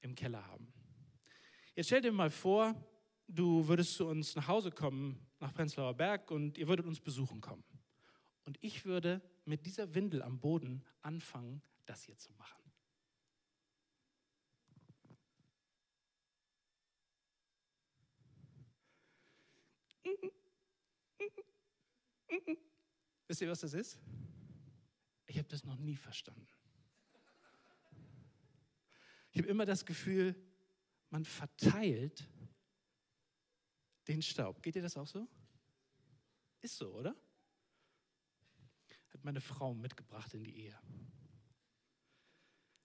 [0.00, 0.72] im Keller haben.
[1.74, 2.74] Jetzt stell dir mal vor,
[3.28, 7.40] du würdest zu uns nach Hause kommen, nach Prenzlauer Berg, und ihr würdet uns besuchen
[7.40, 7.64] kommen.
[8.44, 12.62] Und ich würde mit dieser Windel am Boden anfangen, das hier zu machen.
[23.32, 23.98] Wisst ihr, was das ist?
[25.24, 26.46] Ich habe das noch nie verstanden.
[29.30, 30.36] Ich habe immer das Gefühl,
[31.08, 32.28] man verteilt
[34.06, 34.62] den Staub.
[34.62, 35.26] Geht dir das auch so?
[36.60, 37.16] Ist so, oder?
[39.14, 40.78] Hat meine Frau mitgebracht in die Ehe.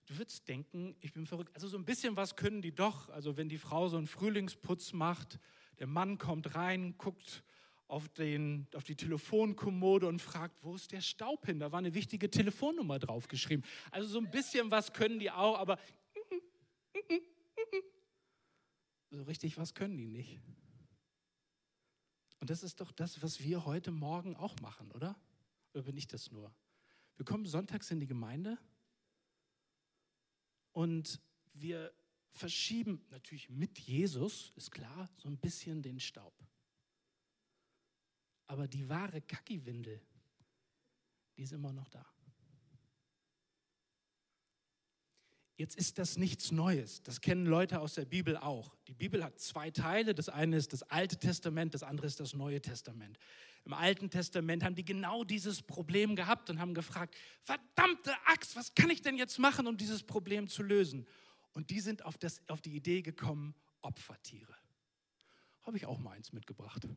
[0.06, 1.54] Du würdest denken, ich bin verrückt.
[1.56, 3.10] Also so ein bisschen was können die doch.
[3.10, 5.42] Also wenn die Frau so einen Frühlingsputz macht,
[5.80, 7.44] der Mann kommt rein, guckt
[7.88, 11.60] auf, den, auf die Telefonkommode und fragt, wo ist der Staub hin?
[11.60, 13.66] Da war eine wichtige Telefonnummer draufgeschrieben.
[13.92, 15.80] Also so ein bisschen was können die auch, aber
[19.10, 20.40] so richtig was können die nicht.
[22.40, 25.20] Und das ist doch das, was wir heute Morgen auch machen, oder?
[25.74, 26.54] Oder bin ich das nur?
[27.16, 28.58] Wir kommen sonntags in die Gemeinde
[30.72, 31.20] und
[31.54, 31.92] wir
[32.32, 36.34] verschieben natürlich mit Jesus, ist klar, so ein bisschen den Staub.
[38.48, 40.02] Aber die wahre Kackiwindel,
[41.36, 42.06] die ist immer noch da.
[45.58, 47.02] Jetzt ist das nichts Neues.
[47.02, 48.76] Das kennen Leute aus der Bibel auch.
[48.88, 50.14] Die Bibel hat zwei Teile.
[50.14, 53.18] Das eine ist das Alte Testament, das andere ist das Neue Testament.
[53.66, 58.76] Im Alten Testament haben die genau dieses Problem gehabt und haben gefragt, verdammte Axt, was
[58.76, 61.08] kann ich denn jetzt machen, um dieses Problem zu lösen?
[61.54, 64.56] Und die sind auf, das, auf die Idee gekommen, Opfertiere.
[65.64, 66.88] Habe ich auch mal eins mitgebracht.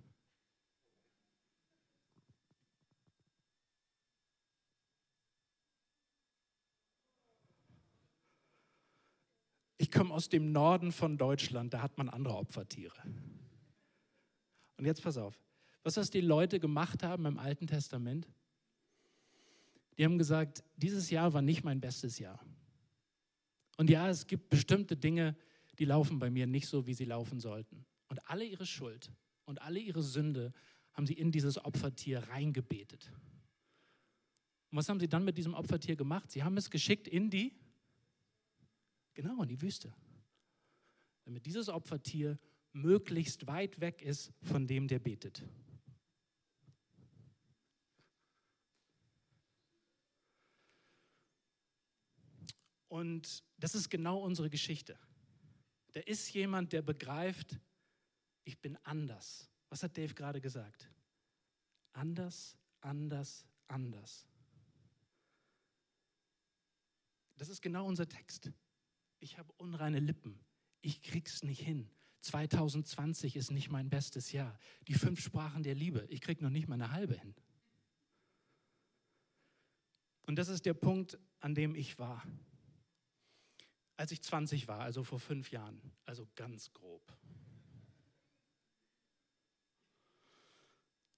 [9.81, 13.01] Ich komme aus dem Norden von Deutschland, da hat man andere Opfertiere.
[14.77, 15.41] Und jetzt pass auf,
[15.83, 18.29] was das die Leute gemacht haben im Alten Testament?
[19.97, 22.39] Die haben gesagt, dieses Jahr war nicht mein bestes Jahr.
[23.79, 25.35] Und ja, es gibt bestimmte Dinge,
[25.79, 27.87] die laufen bei mir nicht so, wie sie laufen sollten.
[28.09, 29.11] Und alle ihre Schuld
[29.47, 30.53] und alle ihre Sünde
[30.93, 33.11] haben sie in dieses Opfertier reingebetet.
[34.71, 36.31] Und was haben sie dann mit diesem Opfertier gemacht?
[36.31, 37.55] Sie haben es geschickt in die
[39.21, 39.95] Genau, in die Wüste.
[41.27, 42.39] Damit dieses Opfertier
[42.73, 45.45] möglichst weit weg ist von dem, der betet.
[52.89, 54.99] Und das ist genau unsere Geschichte.
[55.93, 57.61] Da ist jemand, der begreift,
[58.45, 59.51] ich bin anders.
[59.69, 60.91] Was hat Dave gerade gesagt?
[61.93, 64.27] Anders, anders, anders.
[67.37, 68.51] Das ist genau unser Text
[69.21, 70.41] ich habe unreine Lippen,
[70.81, 71.89] ich krieg's nicht hin.
[72.21, 74.59] 2020 ist nicht mein bestes Jahr.
[74.89, 77.35] Die fünf Sprachen der Liebe, ich krieg noch nicht mal eine halbe hin.
[80.27, 82.23] Und das ist der Punkt, an dem ich war.
[83.97, 87.03] Als ich 20 war, also vor fünf Jahren, also ganz grob.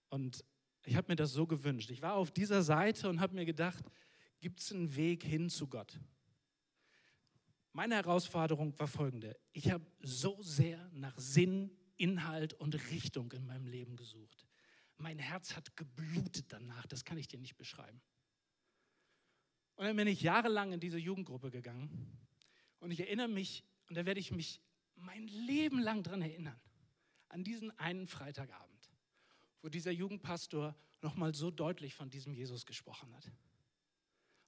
[0.08, 0.44] Und
[0.84, 1.90] ich habe mir das so gewünscht.
[1.90, 3.84] Ich war auf dieser Seite und habe mir gedacht,
[4.40, 5.98] gibt es einen Weg hin zu Gott?
[7.72, 9.38] Meine Herausforderung war folgende.
[9.52, 14.46] Ich habe so sehr nach Sinn, Inhalt und Richtung in meinem Leben gesucht.
[14.98, 18.00] Mein Herz hat geblutet danach, das kann ich dir nicht beschreiben.
[19.76, 22.18] Und dann bin ich jahrelang in diese Jugendgruppe gegangen
[22.78, 24.60] und ich erinnere mich, und da werde ich mich
[24.94, 26.60] mein Leben lang daran erinnern,
[27.28, 28.90] an diesen einen Freitagabend,
[29.62, 33.32] wo dieser Jugendpastor nochmal so deutlich von diesem Jesus gesprochen hat.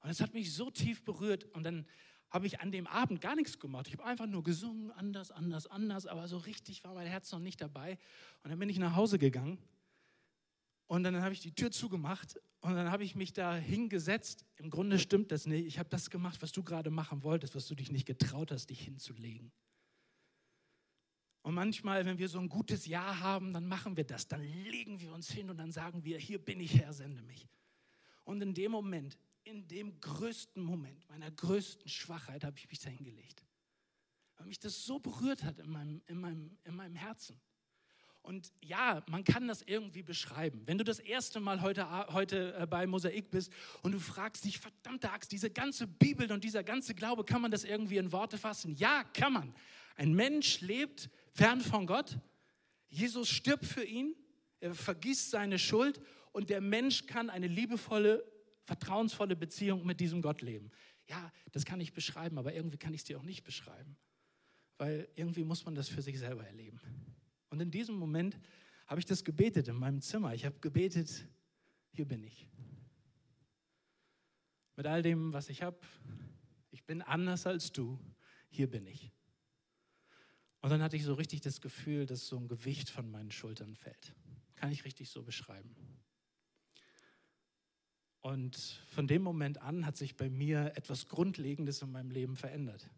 [0.00, 1.87] Und es hat mich so tief berührt und dann
[2.35, 3.87] habe ich an dem Abend gar nichts gemacht.
[3.87, 7.38] Ich habe einfach nur gesungen, anders, anders, anders, aber so richtig war mein Herz noch
[7.38, 7.97] nicht dabei.
[8.42, 9.59] Und dann bin ich nach Hause gegangen
[10.88, 14.44] Und dann habe ich die Tür zugemacht und dann habe ich mich da hingesetzt.
[14.57, 15.64] Im Grunde stimmt das nicht.
[15.64, 18.68] Ich habe das gemacht, was du gerade machen wolltest, was du dich nicht getraut hast,
[18.68, 19.53] dich hinzulegen.
[21.42, 24.27] Und manchmal, wenn wir so ein gutes Jahr haben, dann machen wir das.
[24.27, 27.49] Dann legen wir uns hin und dann sagen wir, hier bin ich Herr, sende mich.
[28.25, 32.90] Und in dem Moment, in dem größten Moment, meiner größten Schwachheit, habe ich mich da
[32.90, 33.44] hingelegt.
[34.37, 37.40] Weil mich das so berührt hat in meinem, in meinem, in meinem Herzen.
[38.24, 40.62] Und ja, man kann das irgendwie beschreiben.
[40.64, 43.52] Wenn du das erste Mal heute, heute äh, bei Mosaik bist
[43.83, 47.50] und du fragst dich, verdammte Axt, diese ganze Bibel und dieser ganze Glaube, kann man
[47.50, 48.76] das irgendwie in Worte fassen?
[48.76, 49.54] Ja, kann man.
[49.96, 52.18] Ein Mensch lebt fern von Gott.
[52.88, 54.16] Jesus stirbt für ihn.
[54.59, 56.00] Er vergisst seine Schuld
[56.33, 58.24] und der Mensch kann eine liebevolle,
[58.64, 60.70] vertrauensvolle Beziehung mit diesem Gott leben.
[61.09, 63.96] Ja, das kann ich beschreiben, aber irgendwie kann ich es dir auch nicht beschreiben,
[64.79, 66.81] weil irgendwie muss man das für sich selber erleben.
[67.50, 68.38] Und in diesem Moment
[68.87, 70.35] habe ich das gebetet in meinem Zimmer.
[70.35, 71.27] Ich habe gebetet,
[71.92, 72.48] hier bin ich.
[74.77, 75.79] Mit all dem, was ich habe,
[76.70, 77.98] ich bin anders als du,
[78.50, 79.12] hier bin ich.
[80.61, 83.74] Und dann hatte ich so richtig das Gefühl, dass so ein Gewicht von meinen Schultern
[83.74, 84.14] fällt.
[84.57, 85.77] Kann ich richtig so beschreiben.
[88.24, 88.56] Und
[88.87, 92.88] von dem Moment an hat sich bei mir etwas Grundlegendes in meinem Leben verändert.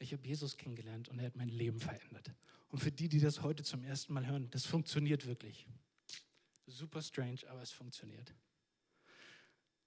[0.00, 2.34] Ich habe Jesus kennengelernt und er hat mein Leben verändert.
[2.66, 5.68] Und für die, die das heute zum ersten Mal hören, das funktioniert wirklich.
[6.66, 8.34] Super strange, aber es funktioniert.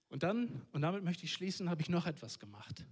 [0.07, 2.85] Und dann, und damit möchte ich schließen, habe ich noch etwas gemacht.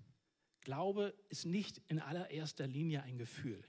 [0.60, 3.64] Glaube ist nicht in allererster Linie ein Gefühl.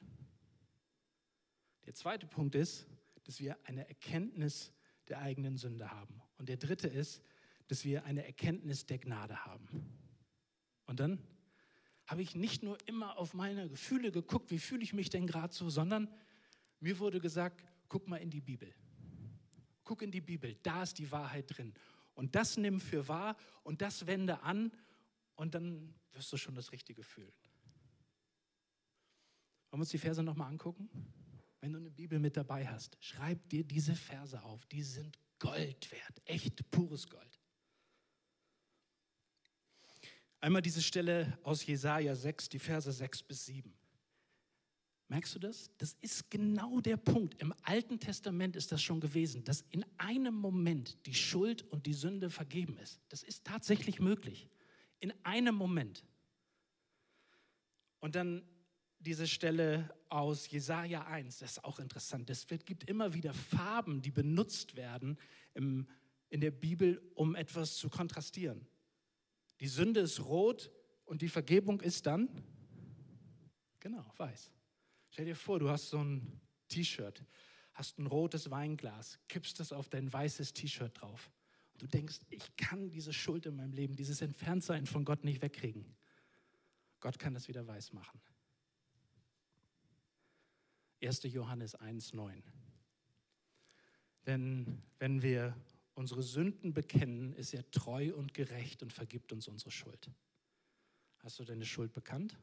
[1.87, 2.89] Der zweite Punkt ist,
[3.23, 4.73] dass wir eine Erkenntnis
[5.07, 6.21] der eigenen Sünde haben.
[6.39, 7.23] Und der dritte ist,
[7.71, 9.69] dass wir eine Erkenntnis der Gnade haben.
[10.87, 11.23] Und dann
[12.07, 15.55] habe ich nicht nur immer auf meine Gefühle geguckt, wie fühle ich mich denn gerade
[15.55, 16.13] so, sondern
[16.81, 18.75] mir wurde gesagt, guck mal in die Bibel.
[19.85, 21.73] Guck in die Bibel, da ist die Wahrheit drin.
[22.15, 24.73] Und das nimm für wahr und das wende an
[25.37, 27.33] und dann wirst du schon das Richtige fühlen.
[29.71, 30.91] Wollen wir uns die Verse nochmal angucken?
[31.61, 34.67] Wenn du eine Bibel mit dabei hast, schreib dir diese Verse auf.
[34.67, 37.40] Die sind Gold wert, echt pures Gold.
[40.41, 43.73] Einmal diese Stelle aus Jesaja 6, die Verse 6 bis 7.
[45.09, 45.71] Merkst du das?
[45.77, 47.43] Das ist genau der Punkt.
[47.43, 51.95] Im Alten Testament ist das schon gewesen, dass in einem Moment die Schuld und die
[51.95, 53.01] Sünde vergeben ist.
[53.09, 54.49] Das ist tatsächlich möglich.
[55.01, 56.05] In einem Moment.
[57.99, 58.43] Und dann
[59.01, 62.31] diese Stelle aus Jesaja 1, das ist auch interessant.
[62.31, 65.19] Es gibt immer wieder Farben, die benutzt werden
[65.55, 65.89] im,
[66.29, 68.67] in der Bibel, um etwas zu kontrastieren.
[69.61, 70.71] Die Sünde ist rot
[71.05, 72.29] und die Vergebung ist dann,
[73.79, 74.51] genau, weiß.
[75.11, 77.25] Stell dir vor, du hast so ein T-Shirt,
[77.75, 81.31] hast ein rotes Weinglas, kippst das auf dein weißes T-Shirt drauf.
[81.73, 85.43] Und du denkst, ich kann diese Schuld in meinem Leben, dieses Entferntsein von Gott nicht
[85.43, 85.85] wegkriegen.
[87.01, 88.21] Gott kann das wieder weiß machen.
[91.03, 91.23] 1.
[91.25, 92.43] Johannes 1,9.
[94.27, 95.57] Denn wenn wir
[96.01, 100.11] unsere Sünden bekennen, ist er treu und gerecht und vergibt uns unsere Schuld.
[101.19, 102.39] Hast du deine Schuld bekannt?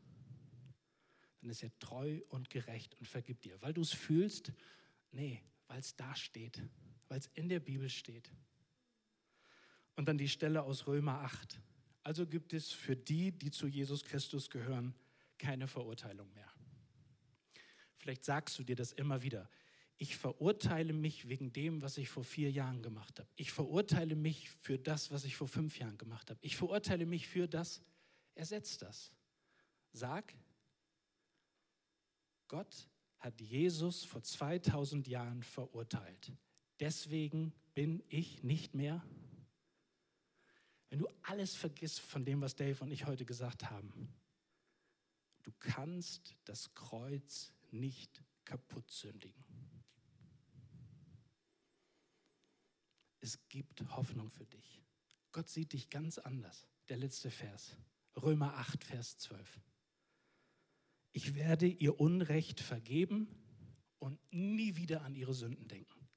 [1.41, 3.59] Dann ist er treu und gerecht und vergibt dir.
[3.61, 4.53] Weil du es fühlst?
[5.11, 6.61] Nee, weil es da steht,
[7.07, 8.31] weil es in der Bibel steht.
[9.95, 11.59] Und dann die Stelle aus Römer 8.
[12.03, 14.93] Also gibt es für die, die zu Jesus Christus gehören,
[15.39, 16.51] keine Verurteilung mehr.
[17.95, 19.49] Vielleicht sagst du dir das immer wieder
[19.97, 23.29] ich verurteile mich wegen dem, was ich vor vier Jahren gemacht habe.
[23.35, 26.39] Ich verurteile mich für das, was ich vor fünf Jahren gemacht habe.
[26.43, 27.81] Ich verurteile mich für das.
[28.35, 29.11] Ersetzt das.
[29.93, 30.35] Sag,
[32.47, 36.31] Gott hat Jesus vor 2000 Jahren verurteilt.
[36.79, 39.03] Deswegen bin ich nicht mehr.
[40.89, 44.13] Wenn du alles vergisst von dem, was Dave und ich heute gesagt haben,
[45.41, 49.46] du kannst das Kreuz nicht kaputt sündigen.
[53.21, 54.81] Es gibt Hoffnung für dich.
[55.31, 56.67] Gott sieht dich ganz anders.
[56.89, 57.75] Der letzte Vers,
[58.15, 59.59] Römer 8, Vers 12.
[61.11, 63.27] Ich werde ihr Unrecht vergeben
[63.99, 66.07] und nie wieder an ihre Sünden denken.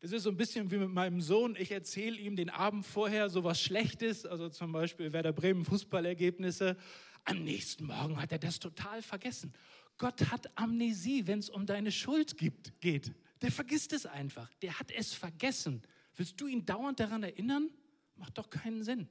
[0.00, 1.56] Das ist so ein bisschen wie mit meinem Sohn.
[1.58, 6.76] Ich erzähle ihm den Abend vorher so was Schlechtes, also zum Beispiel Werder Bremen Fußballergebnisse.
[7.24, 9.52] Am nächsten Morgen hat er das total vergessen.
[9.96, 13.12] Gott hat Amnesie, wenn es um deine Schuld gibt, geht.
[13.42, 14.52] Der vergisst es einfach.
[14.62, 15.82] Der hat es vergessen.
[16.18, 17.70] Willst du ihn dauernd daran erinnern?
[18.16, 19.08] Macht doch keinen Sinn.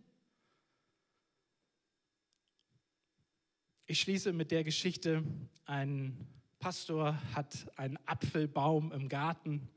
[3.85, 5.23] Ich schließe mit der Geschichte,
[5.63, 6.27] ein
[6.59, 9.69] Pastor hat einen Apfelbaum im Garten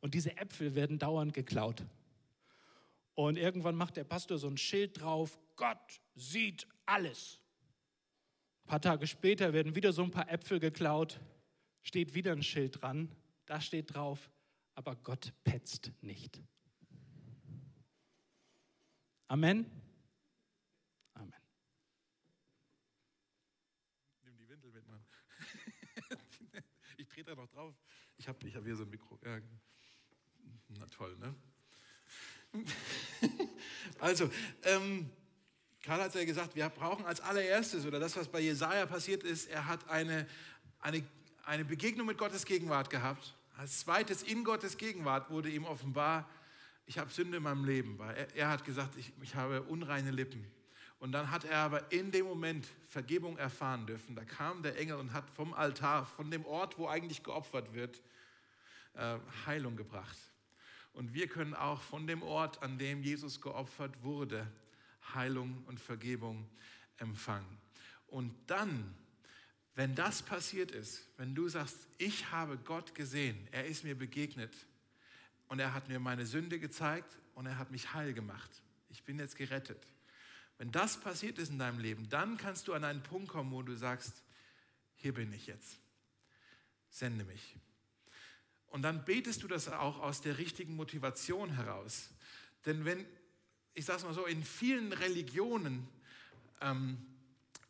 [0.00, 1.84] Und diese Äpfel werden dauernd geklaut.
[3.14, 7.38] Und irgendwann macht der Pastor so ein Schild drauf, Gott sieht alles.
[8.64, 11.20] Ein paar Tage später werden wieder so ein paar Äpfel geklaut,
[11.82, 13.14] steht wieder ein Schild dran,
[13.44, 14.30] da steht drauf,
[14.74, 16.42] aber Gott petzt nicht.
[19.32, 19.64] Amen.
[21.14, 21.32] Amen.
[24.24, 25.02] Nimm die Windel mit, Mann.
[26.98, 27.74] ich trete da noch drauf.
[28.18, 29.18] Ich habe ich hab hier so ein Mikro.
[29.24, 29.40] Ja.
[30.78, 31.34] Na toll, ne?
[34.00, 34.30] also,
[34.64, 35.08] ähm,
[35.80, 39.48] Karl hat ja gesagt, wir brauchen als allererstes, oder das, was bei Jesaja passiert ist,
[39.48, 40.28] er hat eine,
[40.78, 41.08] eine,
[41.44, 43.34] eine Begegnung mit Gottes Gegenwart gehabt.
[43.56, 46.28] Als zweites in Gottes Gegenwart wurde ihm offenbar,
[46.86, 47.98] ich habe Sünde in meinem Leben.
[48.00, 50.44] Er, er hat gesagt, ich, ich habe unreine Lippen.
[50.98, 54.14] Und dann hat er aber in dem Moment Vergebung erfahren dürfen.
[54.14, 58.00] Da kam der Engel und hat vom Altar, von dem Ort, wo eigentlich geopfert wird,
[58.94, 60.16] äh, Heilung gebracht.
[60.92, 64.46] Und wir können auch von dem Ort, an dem Jesus geopfert wurde,
[65.14, 66.48] Heilung und Vergebung
[66.98, 67.58] empfangen.
[68.06, 68.94] Und dann,
[69.74, 74.54] wenn das passiert ist, wenn du sagst, ich habe Gott gesehen, er ist mir begegnet
[75.52, 78.50] und er hat mir meine Sünde gezeigt und er hat mich heil gemacht.
[78.88, 79.86] Ich bin jetzt gerettet.
[80.56, 83.60] Wenn das passiert ist in deinem Leben, dann kannst du an einen Punkt kommen, wo
[83.60, 84.22] du sagst,
[84.96, 85.76] hier bin ich jetzt.
[86.88, 87.54] Sende mich.
[88.68, 92.08] Und dann betest du das auch aus der richtigen Motivation heraus.
[92.64, 93.04] Denn wenn,
[93.74, 95.86] ich sage es mal so, in vielen Religionen
[96.62, 96.96] ähm,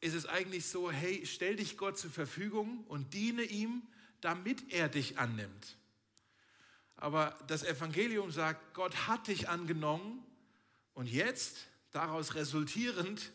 [0.01, 3.83] ist es eigentlich so, hey, stell dich Gott zur Verfügung und diene ihm,
[4.21, 5.77] damit er dich annimmt.
[6.97, 10.25] Aber das Evangelium sagt, Gott hat dich angenommen
[10.95, 13.33] und jetzt, daraus resultierend,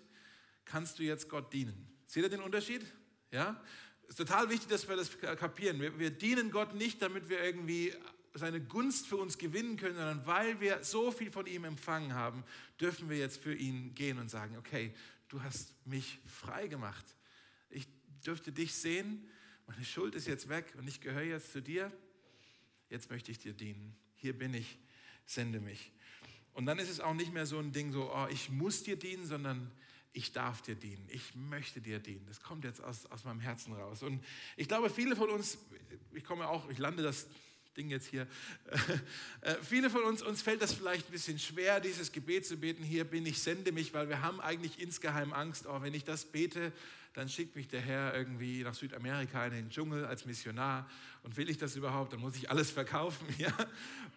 [0.65, 1.87] kannst du jetzt Gott dienen.
[2.05, 2.85] Seht ihr den Unterschied?
[3.31, 3.61] Ja?
[4.03, 5.81] Es ist total wichtig, dass wir das kapieren.
[5.81, 7.93] Wir, wir dienen Gott nicht, damit wir irgendwie
[8.33, 12.43] seine Gunst für uns gewinnen können, sondern weil wir so viel von ihm empfangen haben,
[12.79, 14.93] dürfen wir jetzt für ihn gehen und sagen, okay,
[15.27, 17.05] du hast mich frei gemacht.
[17.69, 17.87] Ich
[18.25, 19.27] dürfte dich sehen,
[19.65, 21.91] meine Schuld ist jetzt weg und ich gehöre jetzt zu dir.
[22.89, 23.95] Jetzt möchte ich dir dienen.
[24.15, 24.77] Hier bin ich,
[25.25, 25.91] sende mich.
[26.53, 28.97] Und dann ist es auch nicht mehr so ein Ding so, oh, ich muss dir
[28.97, 29.71] dienen, sondern
[30.17, 32.25] ich darf dir dienen, ich möchte dir dienen.
[32.25, 34.01] Das kommt jetzt aus, aus meinem Herzen raus.
[34.01, 34.23] Und
[34.55, 35.59] ich glaube, viele von uns,
[36.13, 37.27] ich komme auch, ich lande das
[37.77, 38.27] Ding jetzt hier,
[39.41, 42.83] äh, viele von uns, uns fällt das vielleicht ein bisschen schwer, dieses Gebet zu beten,
[42.83, 46.25] hier bin ich, sende mich, weil wir haben eigentlich insgeheim Angst, oh, wenn ich das
[46.25, 46.73] bete,
[47.17, 50.87] dann schickt mich der Herr irgendwie nach Südamerika in den Dschungel als Missionar.
[51.23, 52.13] Und will ich das überhaupt?
[52.13, 53.25] Dann muss ich alles verkaufen.
[53.39, 53.51] Ja?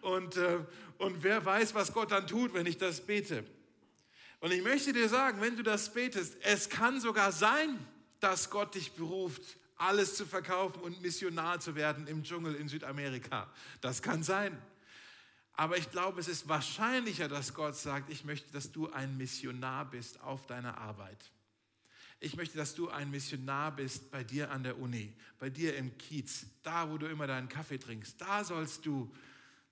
[0.01, 0.59] Und, äh,
[0.99, 3.43] und wer weiß, was Gott dann tut, wenn ich das bete.
[4.39, 7.83] Und ich möchte dir sagen, wenn du das betest, es kann sogar sein,
[8.19, 9.41] dass Gott dich beruft,
[9.77, 13.51] alles zu verkaufen und Missionar zu werden im Dschungel in Südamerika.
[13.81, 14.55] Das kann sein.
[15.53, 19.89] Aber ich glaube, es ist wahrscheinlicher, dass Gott sagt, ich möchte, dass du ein Missionar
[19.89, 21.31] bist auf deiner Arbeit.
[22.23, 25.97] Ich möchte, dass du ein Missionar bist bei dir an der Uni, bei dir im
[25.97, 28.21] Kiez, da, wo du immer deinen Kaffee trinkst.
[28.21, 29.11] Da sollst du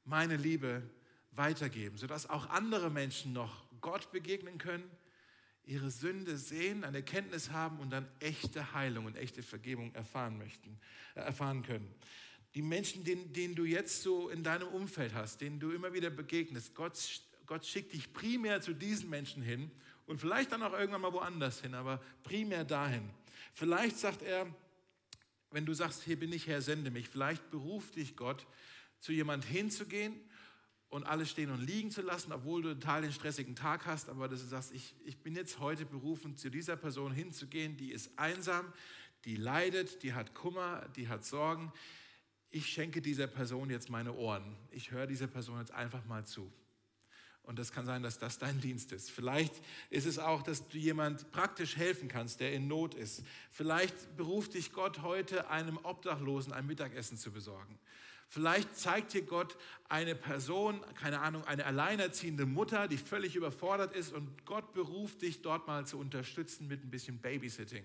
[0.03, 0.81] meine Liebe
[1.29, 4.89] weitergeben, sodass auch andere Menschen noch Gott begegnen können,
[5.63, 10.79] ihre Sünde sehen, eine Kenntnis haben und dann echte Heilung und echte Vergebung erfahren möchten,
[11.13, 11.87] äh, erfahren können.
[12.55, 16.09] Die Menschen, denen, denen du jetzt so in deinem Umfeld hast, denen du immer wieder
[16.09, 16.97] begegnest, Gott,
[17.45, 19.69] Gott schickt dich primär zu diesen Menschen hin
[20.09, 23.07] und vielleicht dann auch irgendwann mal woanders hin, aber primär dahin.
[23.53, 24.47] Vielleicht sagt er,
[25.51, 28.47] wenn du sagst, hier bin ich Herr, sende mich, vielleicht beruft dich Gott,
[28.99, 30.19] zu jemand hinzugehen
[30.89, 34.27] und alles stehen und liegen zu lassen, obwohl du total den stressigen Tag hast, aber
[34.27, 38.17] dass du sagst, ich, ich bin jetzt heute berufen, zu dieser Person hinzugehen, die ist
[38.17, 38.73] einsam,
[39.25, 41.71] die leidet, die hat Kummer, die hat Sorgen.
[42.49, 44.55] Ich schenke dieser Person jetzt meine Ohren.
[44.71, 46.51] Ich höre dieser Person jetzt einfach mal zu.
[47.49, 49.09] Und das kann sein, dass das dein Dienst ist.
[49.09, 49.55] Vielleicht
[49.89, 53.23] ist es auch, dass du jemand praktisch helfen kannst, der in Not ist.
[53.51, 57.79] Vielleicht beruft dich Gott heute, einem Obdachlosen ein Mittagessen zu besorgen.
[58.27, 64.13] Vielleicht zeigt dir Gott eine Person, keine Ahnung, eine alleinerziehende Mutter, die völlig überfordert ist
[64.13, 67.83] und Gott beruft dich dort mal zu unterstützen mit ein bisschen Babysitting.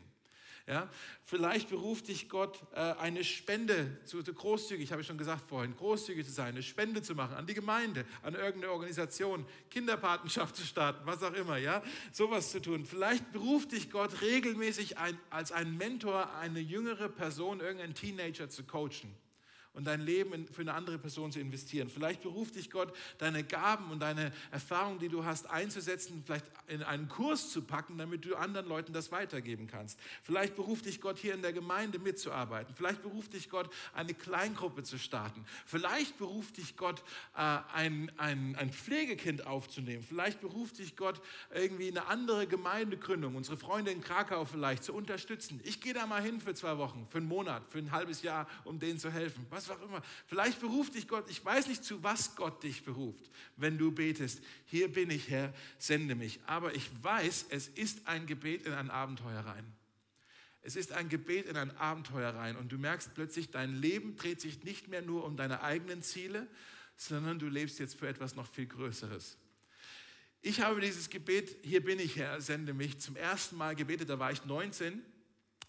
[0.67, 0.89] Ja,
[1.25, 6.25] vielleicht beruft dich Gott, äh, eine Spende zu, großzügig, habe ich schon gesagt vorhin, großzügig
[6.25, 11.05] zu sein, eine Spende zu machen an die Gemeinde, an irgendeine Organisation, Kinderpatenschaft zu starten,
[11.05, 12.87] was auch immer, ja, sowas zu tun.
[12.87, 18.65] Vielleicht beruft dich Gott regelmäßig ein, als ein Mentor, eine jüngere Person, irgendeinen Teenager zu
[18.65, 19.24] coachen
[19.75, 21.89] und dein Leben für eine andere Person zu investieren.
[21.89, 26.83] Vielleicht beruft dich Gott, deine Gaben und deine Erfahrungen, die du hast, einzusetzen, vielleicht in
[26.83, 29.99] einen Kurs zu packen, damit du anderen Leuten das weitergeben kannst.
[30.23, 32.75] Vielleicht beruft dich Gott, hier in der Gemeinde mitzuarbeiten.
[32.75, 35.45] Vielleicht beruft dich Gott, eine Kleingruppe zu starten.
[35.67, 37.03] Vielleicht beruft dich Gott,
[37.37, 40.03] äh, ein, ein, ein Pflegekind aufzunehmen.
[40.03, 41.21] Vielleicht beruft dich Gott,
[41.53, 45.61] irgendwie eine andere Gemeindegründung, unsere Freunde in Krakau vielleicht, zu unterstützen.
[45.65, 48.49] Ich gehe da mal hin für zwei Wochen, für einen Monat, für ein halbes Jahr,
[48.65, 49.47] um denen zu helfen.
[49.51, 50.03] Was was auch immer.
[50.27, 54.41] Vielleicht beruft dich Gott, ich weiß nicht, zu was Gott dich beruft, wenn du betest.
[54.67, 56.41] Hier bin ich, Herr, sende mich.
[56.47, 59.65] Aber ich weiß, es ist ein Gebet in ein Abenteuer rein.
[60.63, 64.41] Es ist ein Gebet in ein Abenteuer rein und du merkst plötzlich, dein Leben dreht
[64.41, 66.47] sich nicht mehr nur um deine eigenen Ziele,
[66.97, 69.37] sondern du lebst jetzt für etwas noch viel Größeres.
[70.41, 74.19] Ich habe dieses Gebet, hier bin ich Herr, sende mich, zum ersten Mal gebetet, da
[74.19, 75.03] war ich 19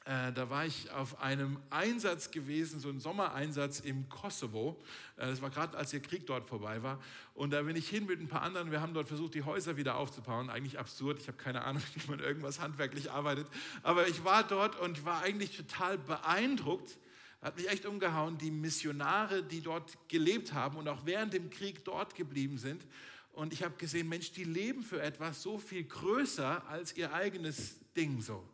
[0.05, 4.79] äh, da war ich auf einem Einsatz gewesen, so ein Sommereinsatz im Kosovo.
[5.17, 7.01] Äh, das war gerade, als der Krieg dort vorbei war.
[7.33, 8.69] Und da bin ich hin mit ein paar anderen.
[8.69, 10.51] Wir haben dort versucht, die Häuser wieder aufzubauen.
[10.51, 11.19] Eigentlich absurd.
[11.19, 13.47] Ich habe keine Ahnung, wie man irgendwas handwerklich arbeitet.
[13.81, 16.99] Aber ich war dort und war eigentlich total beeindruckt.
[17.41, 21.83] Hat mich echt umgehauen, die Missionare, die dort gelebt haben und auch während dem Krieg
[21.83, 22.85] dort geblieben sind.
[23.33, 27.79] Und ich habe gesehen, Mensch, die leben für etwas so viel größer als ihr eigenes
[27.95, 28.47] Ding so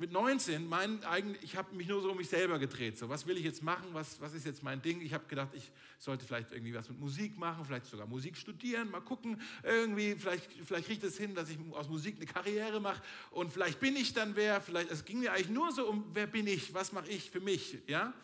[0.00, 2.96] mit 19, mein eigen, ich habe mich nur so um mich selber gedreht.
[2.96, 3.84] So, was will ich jetzt machen?
[3.92, 5.02] Was, was ist jetzt mein Ding?
[5.02, 8.90] Ich habe gedacht, ich sollte vielleicht irgendwie was mit Musik machen, vielleicht sogar Musik studieren,
[8.90, 9.38] mal gucken.
[9.62, 13.02] Irgendwie, vielleicht, vielleicht kriege ich das hin, dass ich aus Musik eine Karriere mache.
[13.30, 14.62] Und vielleicht bin ich dann wer.
[14.62, 16.72] Vielleicht, es ging mir eigentlich nur so um, wer bin ich?
[16.72, 17.76] Was mache ich für mich?
[17.86, 18.14] Ja?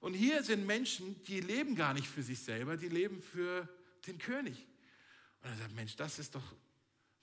[0.00, 3.66] Und hier sind Menschen, die leben gar nicht für sich selber, die leben für
[4.06, 4.66] den König.
[5.42, 6.54] Und er sagt, Mensch, das ist doch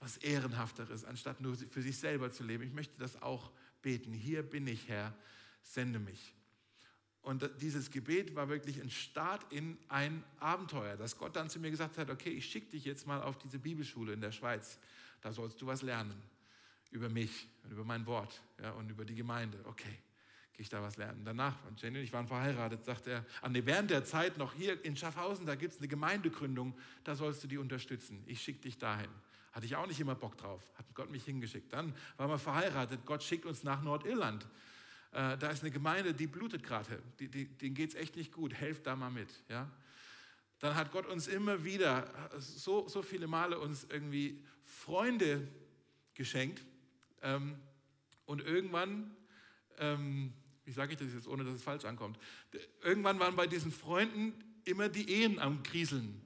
[0.00, 2.64] was Ehrenhafteres, anstatt nur für sich selber zu leben.
[2.64, 5.14] Ich möchte das auch beten, hier bin ich Herr,
[5.62, 6.34] sende mich.
[7.22, 11.70] Und dieses Gebet war wirklich ein Start in ein Abenteuer, dass Gott dann zu mir
[11.70, 14.78] gesagt hat, okay, ich schicke dich jetzt mal auf diese Bibelschule in der Schweiz,
[15.20, 16.20] da sollst du was lernen
[16.90, 19.58] über mich und über mein Wort ja, und über die Gemeinde.
[19.64, 19.98] Okay,
[20.52, 21.24] gehe ich da was lernen.
[21.24, 24.52] Danach, und Jenny und ich waren verheiratet, sagt er, ah, nee, während der Zeit noch
[24.52, 28.22] hier in Schaffhausen, da gibt es eine Gemeindegründung, da sollst du die unterstützen.
[28.26, 29.10] Ich schicke dich dahin.
[29.52, 30.62] Hatte ich auch nicht immer Bock drauf.
[30.76, 31.72] Hat Gott mich hingeschickt.
[31.72, 33.00] Dann waren wir verheiratet.
[33.04, 34.46] Gott schickt uns nach Nordirland.
[35.12, 37.02] Äh, da ist eine Gemeinde, die blutet gerade.
[37.20, 38.54] Die, die, denen geht es echt nicht gut.
[38.54, 39.28] Helft da mal mit.
[39.48, 39.70] Ja?
[40.58, 45.46] Dann hat Gott uns immer wieder, so, so viele Male uns irgendwie Freunde
[46.14, 46.64] geschenkt.
[47.20, 47.56] Ähm,
[48.24, 49.14] und irgendwann,
[49.78, 50.32] ähm,
[50.64, 52.18] wie sage ich das jetzt, ohne dass es falsch ankommt,
[52.82, 54.32] irgendwann waren bei diesen Freunden
[54.64, 56.22] immer die Ehen am Kriseln.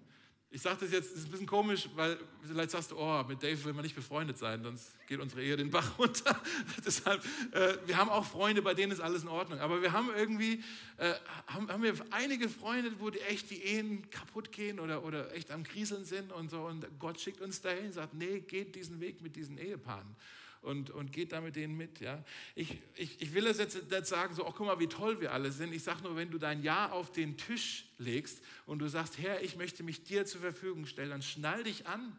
[0.56, 3.42] Ich sage das jetzt, das ist ein bisschen komisch, weil vielleicht sagst du, oh, mit
[3.42, 6.40] Dave will man nicht befreundet sein, sonst geht unsere Ehe den Bach runter.
[6.82, 9.60] Deshalb, äh, wir haben auch Freunde, bei denen ist alles in Ordnung.
[9.60, 10.64] Aber wir haben irgendwie,
[10.96, 11.12] äh,
[11.46, 15.50] haben, haben wir einige Freunde, wo die echt die Ehen kaputt gehen oder, oder echt
[15.50, 16.62] am Kriseln sind und so.
[16.62, 20.16] Und Gott schickt uns dahin, sagt, nee, geht diesen Weg mit diesen Ehepaaren
[20.62, 22.00] und, und geht da mit denen mit.
[22.00, 22.24] Ja?
[22.54, 25.32] Ich, ich, ich will das jetzt nicht sagen, so, oh, guck mal, wie toll wir
[25.32, 25.72] alle sind.
[25.72, 29.42] Ich sage nur, wenn du dein Ja auf den Tisch legst und du sagst, Herr,
[29.42, 32.16] ich möchte mich dir zur Verfügung stellen, dann schnall dich an.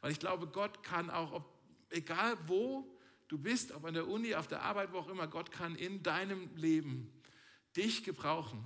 [0.00, 1.44] Weil ich glaube, Gott kann auch, ob,
[1.90, 2.86] egal wo
[3.28, 6.02] du bist, ob an der Uni, auf der Arbeit, wo auch immer, Gott kann in
[6.02, 7.12] deinem Leben
[7.76, 8.64] dich gebrauchen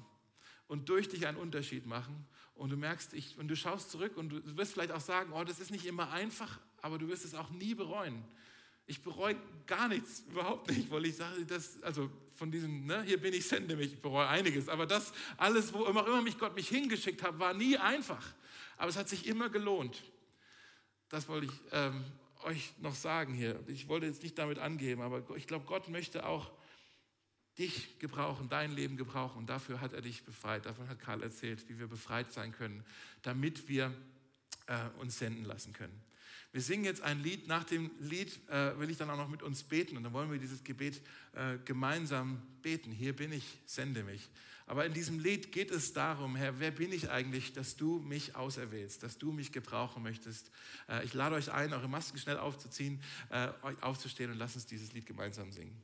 [0.69, 2.27] und durch dich einen Unterschied machen.
[2.55, 5.45] Und du merkst, ich, und du schaust zurück und du wirst vielleicht auch sagen, oh,
[5.45, 8.25] das ist nicht immer einfach, aber du wirst es auch nie bereuen.
[8.87, 13.21] Ich bereue gar nichts, überhaupt nicht, weil ich sage, das, also von diesem, ne, hier
[13.21, 14.69] bin ich, sende mich, ich bereue einiges.
[14.69, 18.35] Aber das alles, wo immer, immer mich Gott mich hingeschickt hat, war nie einfach.
[18.77, 20.03] Aber es hat sich immer gelohnt.
[21.09, 22.05] Das wollte ich ähm,
[22.43, 23.59] euch noch sagen hier.
[23.69, 26.51] Ich wollte jetzt nicht damit angeben, aber ich glaube, Gott möchte auch
[27.59, 29.39] dich gebrauchen, dein Leben gebrauchen.
[29.39, 30.67] Und dafür hat er dich befreit.
[30.67, 32.85] Davon hat Karl erzählt, wie wir befreit sein können,
[33.23, 33.95] damit wir
[34.67, 36.03] äh, uns senden lassen können.
[36.55, 37.49] Wir singen jetzt ein Lied.
[37.49, 40.31] Nach dem Lied äh, will ich dann auch noch mit uns beten und dann wollen
[40.31, 41.01] wir dieses Gebet
[41.33, 42.93] äh, gemeinsam beten.
[42.93, 44.31] Hier bin ich, sende mich.
[44.69, 48.37] Aber in diesem Lied geht es darum, Herr, wer bin ich eigentlich, dass du mich
[48.37, 50.53] auserwählst, dass du mich gebrauchen möchtest.
[50.89, 53.49] Äh, ich lade euch ein, eure Masken schnell aufzuziehen, äh,
[53.81, 55.77] aufzustehen und lasst uns dieses Lied gemeinsam singen.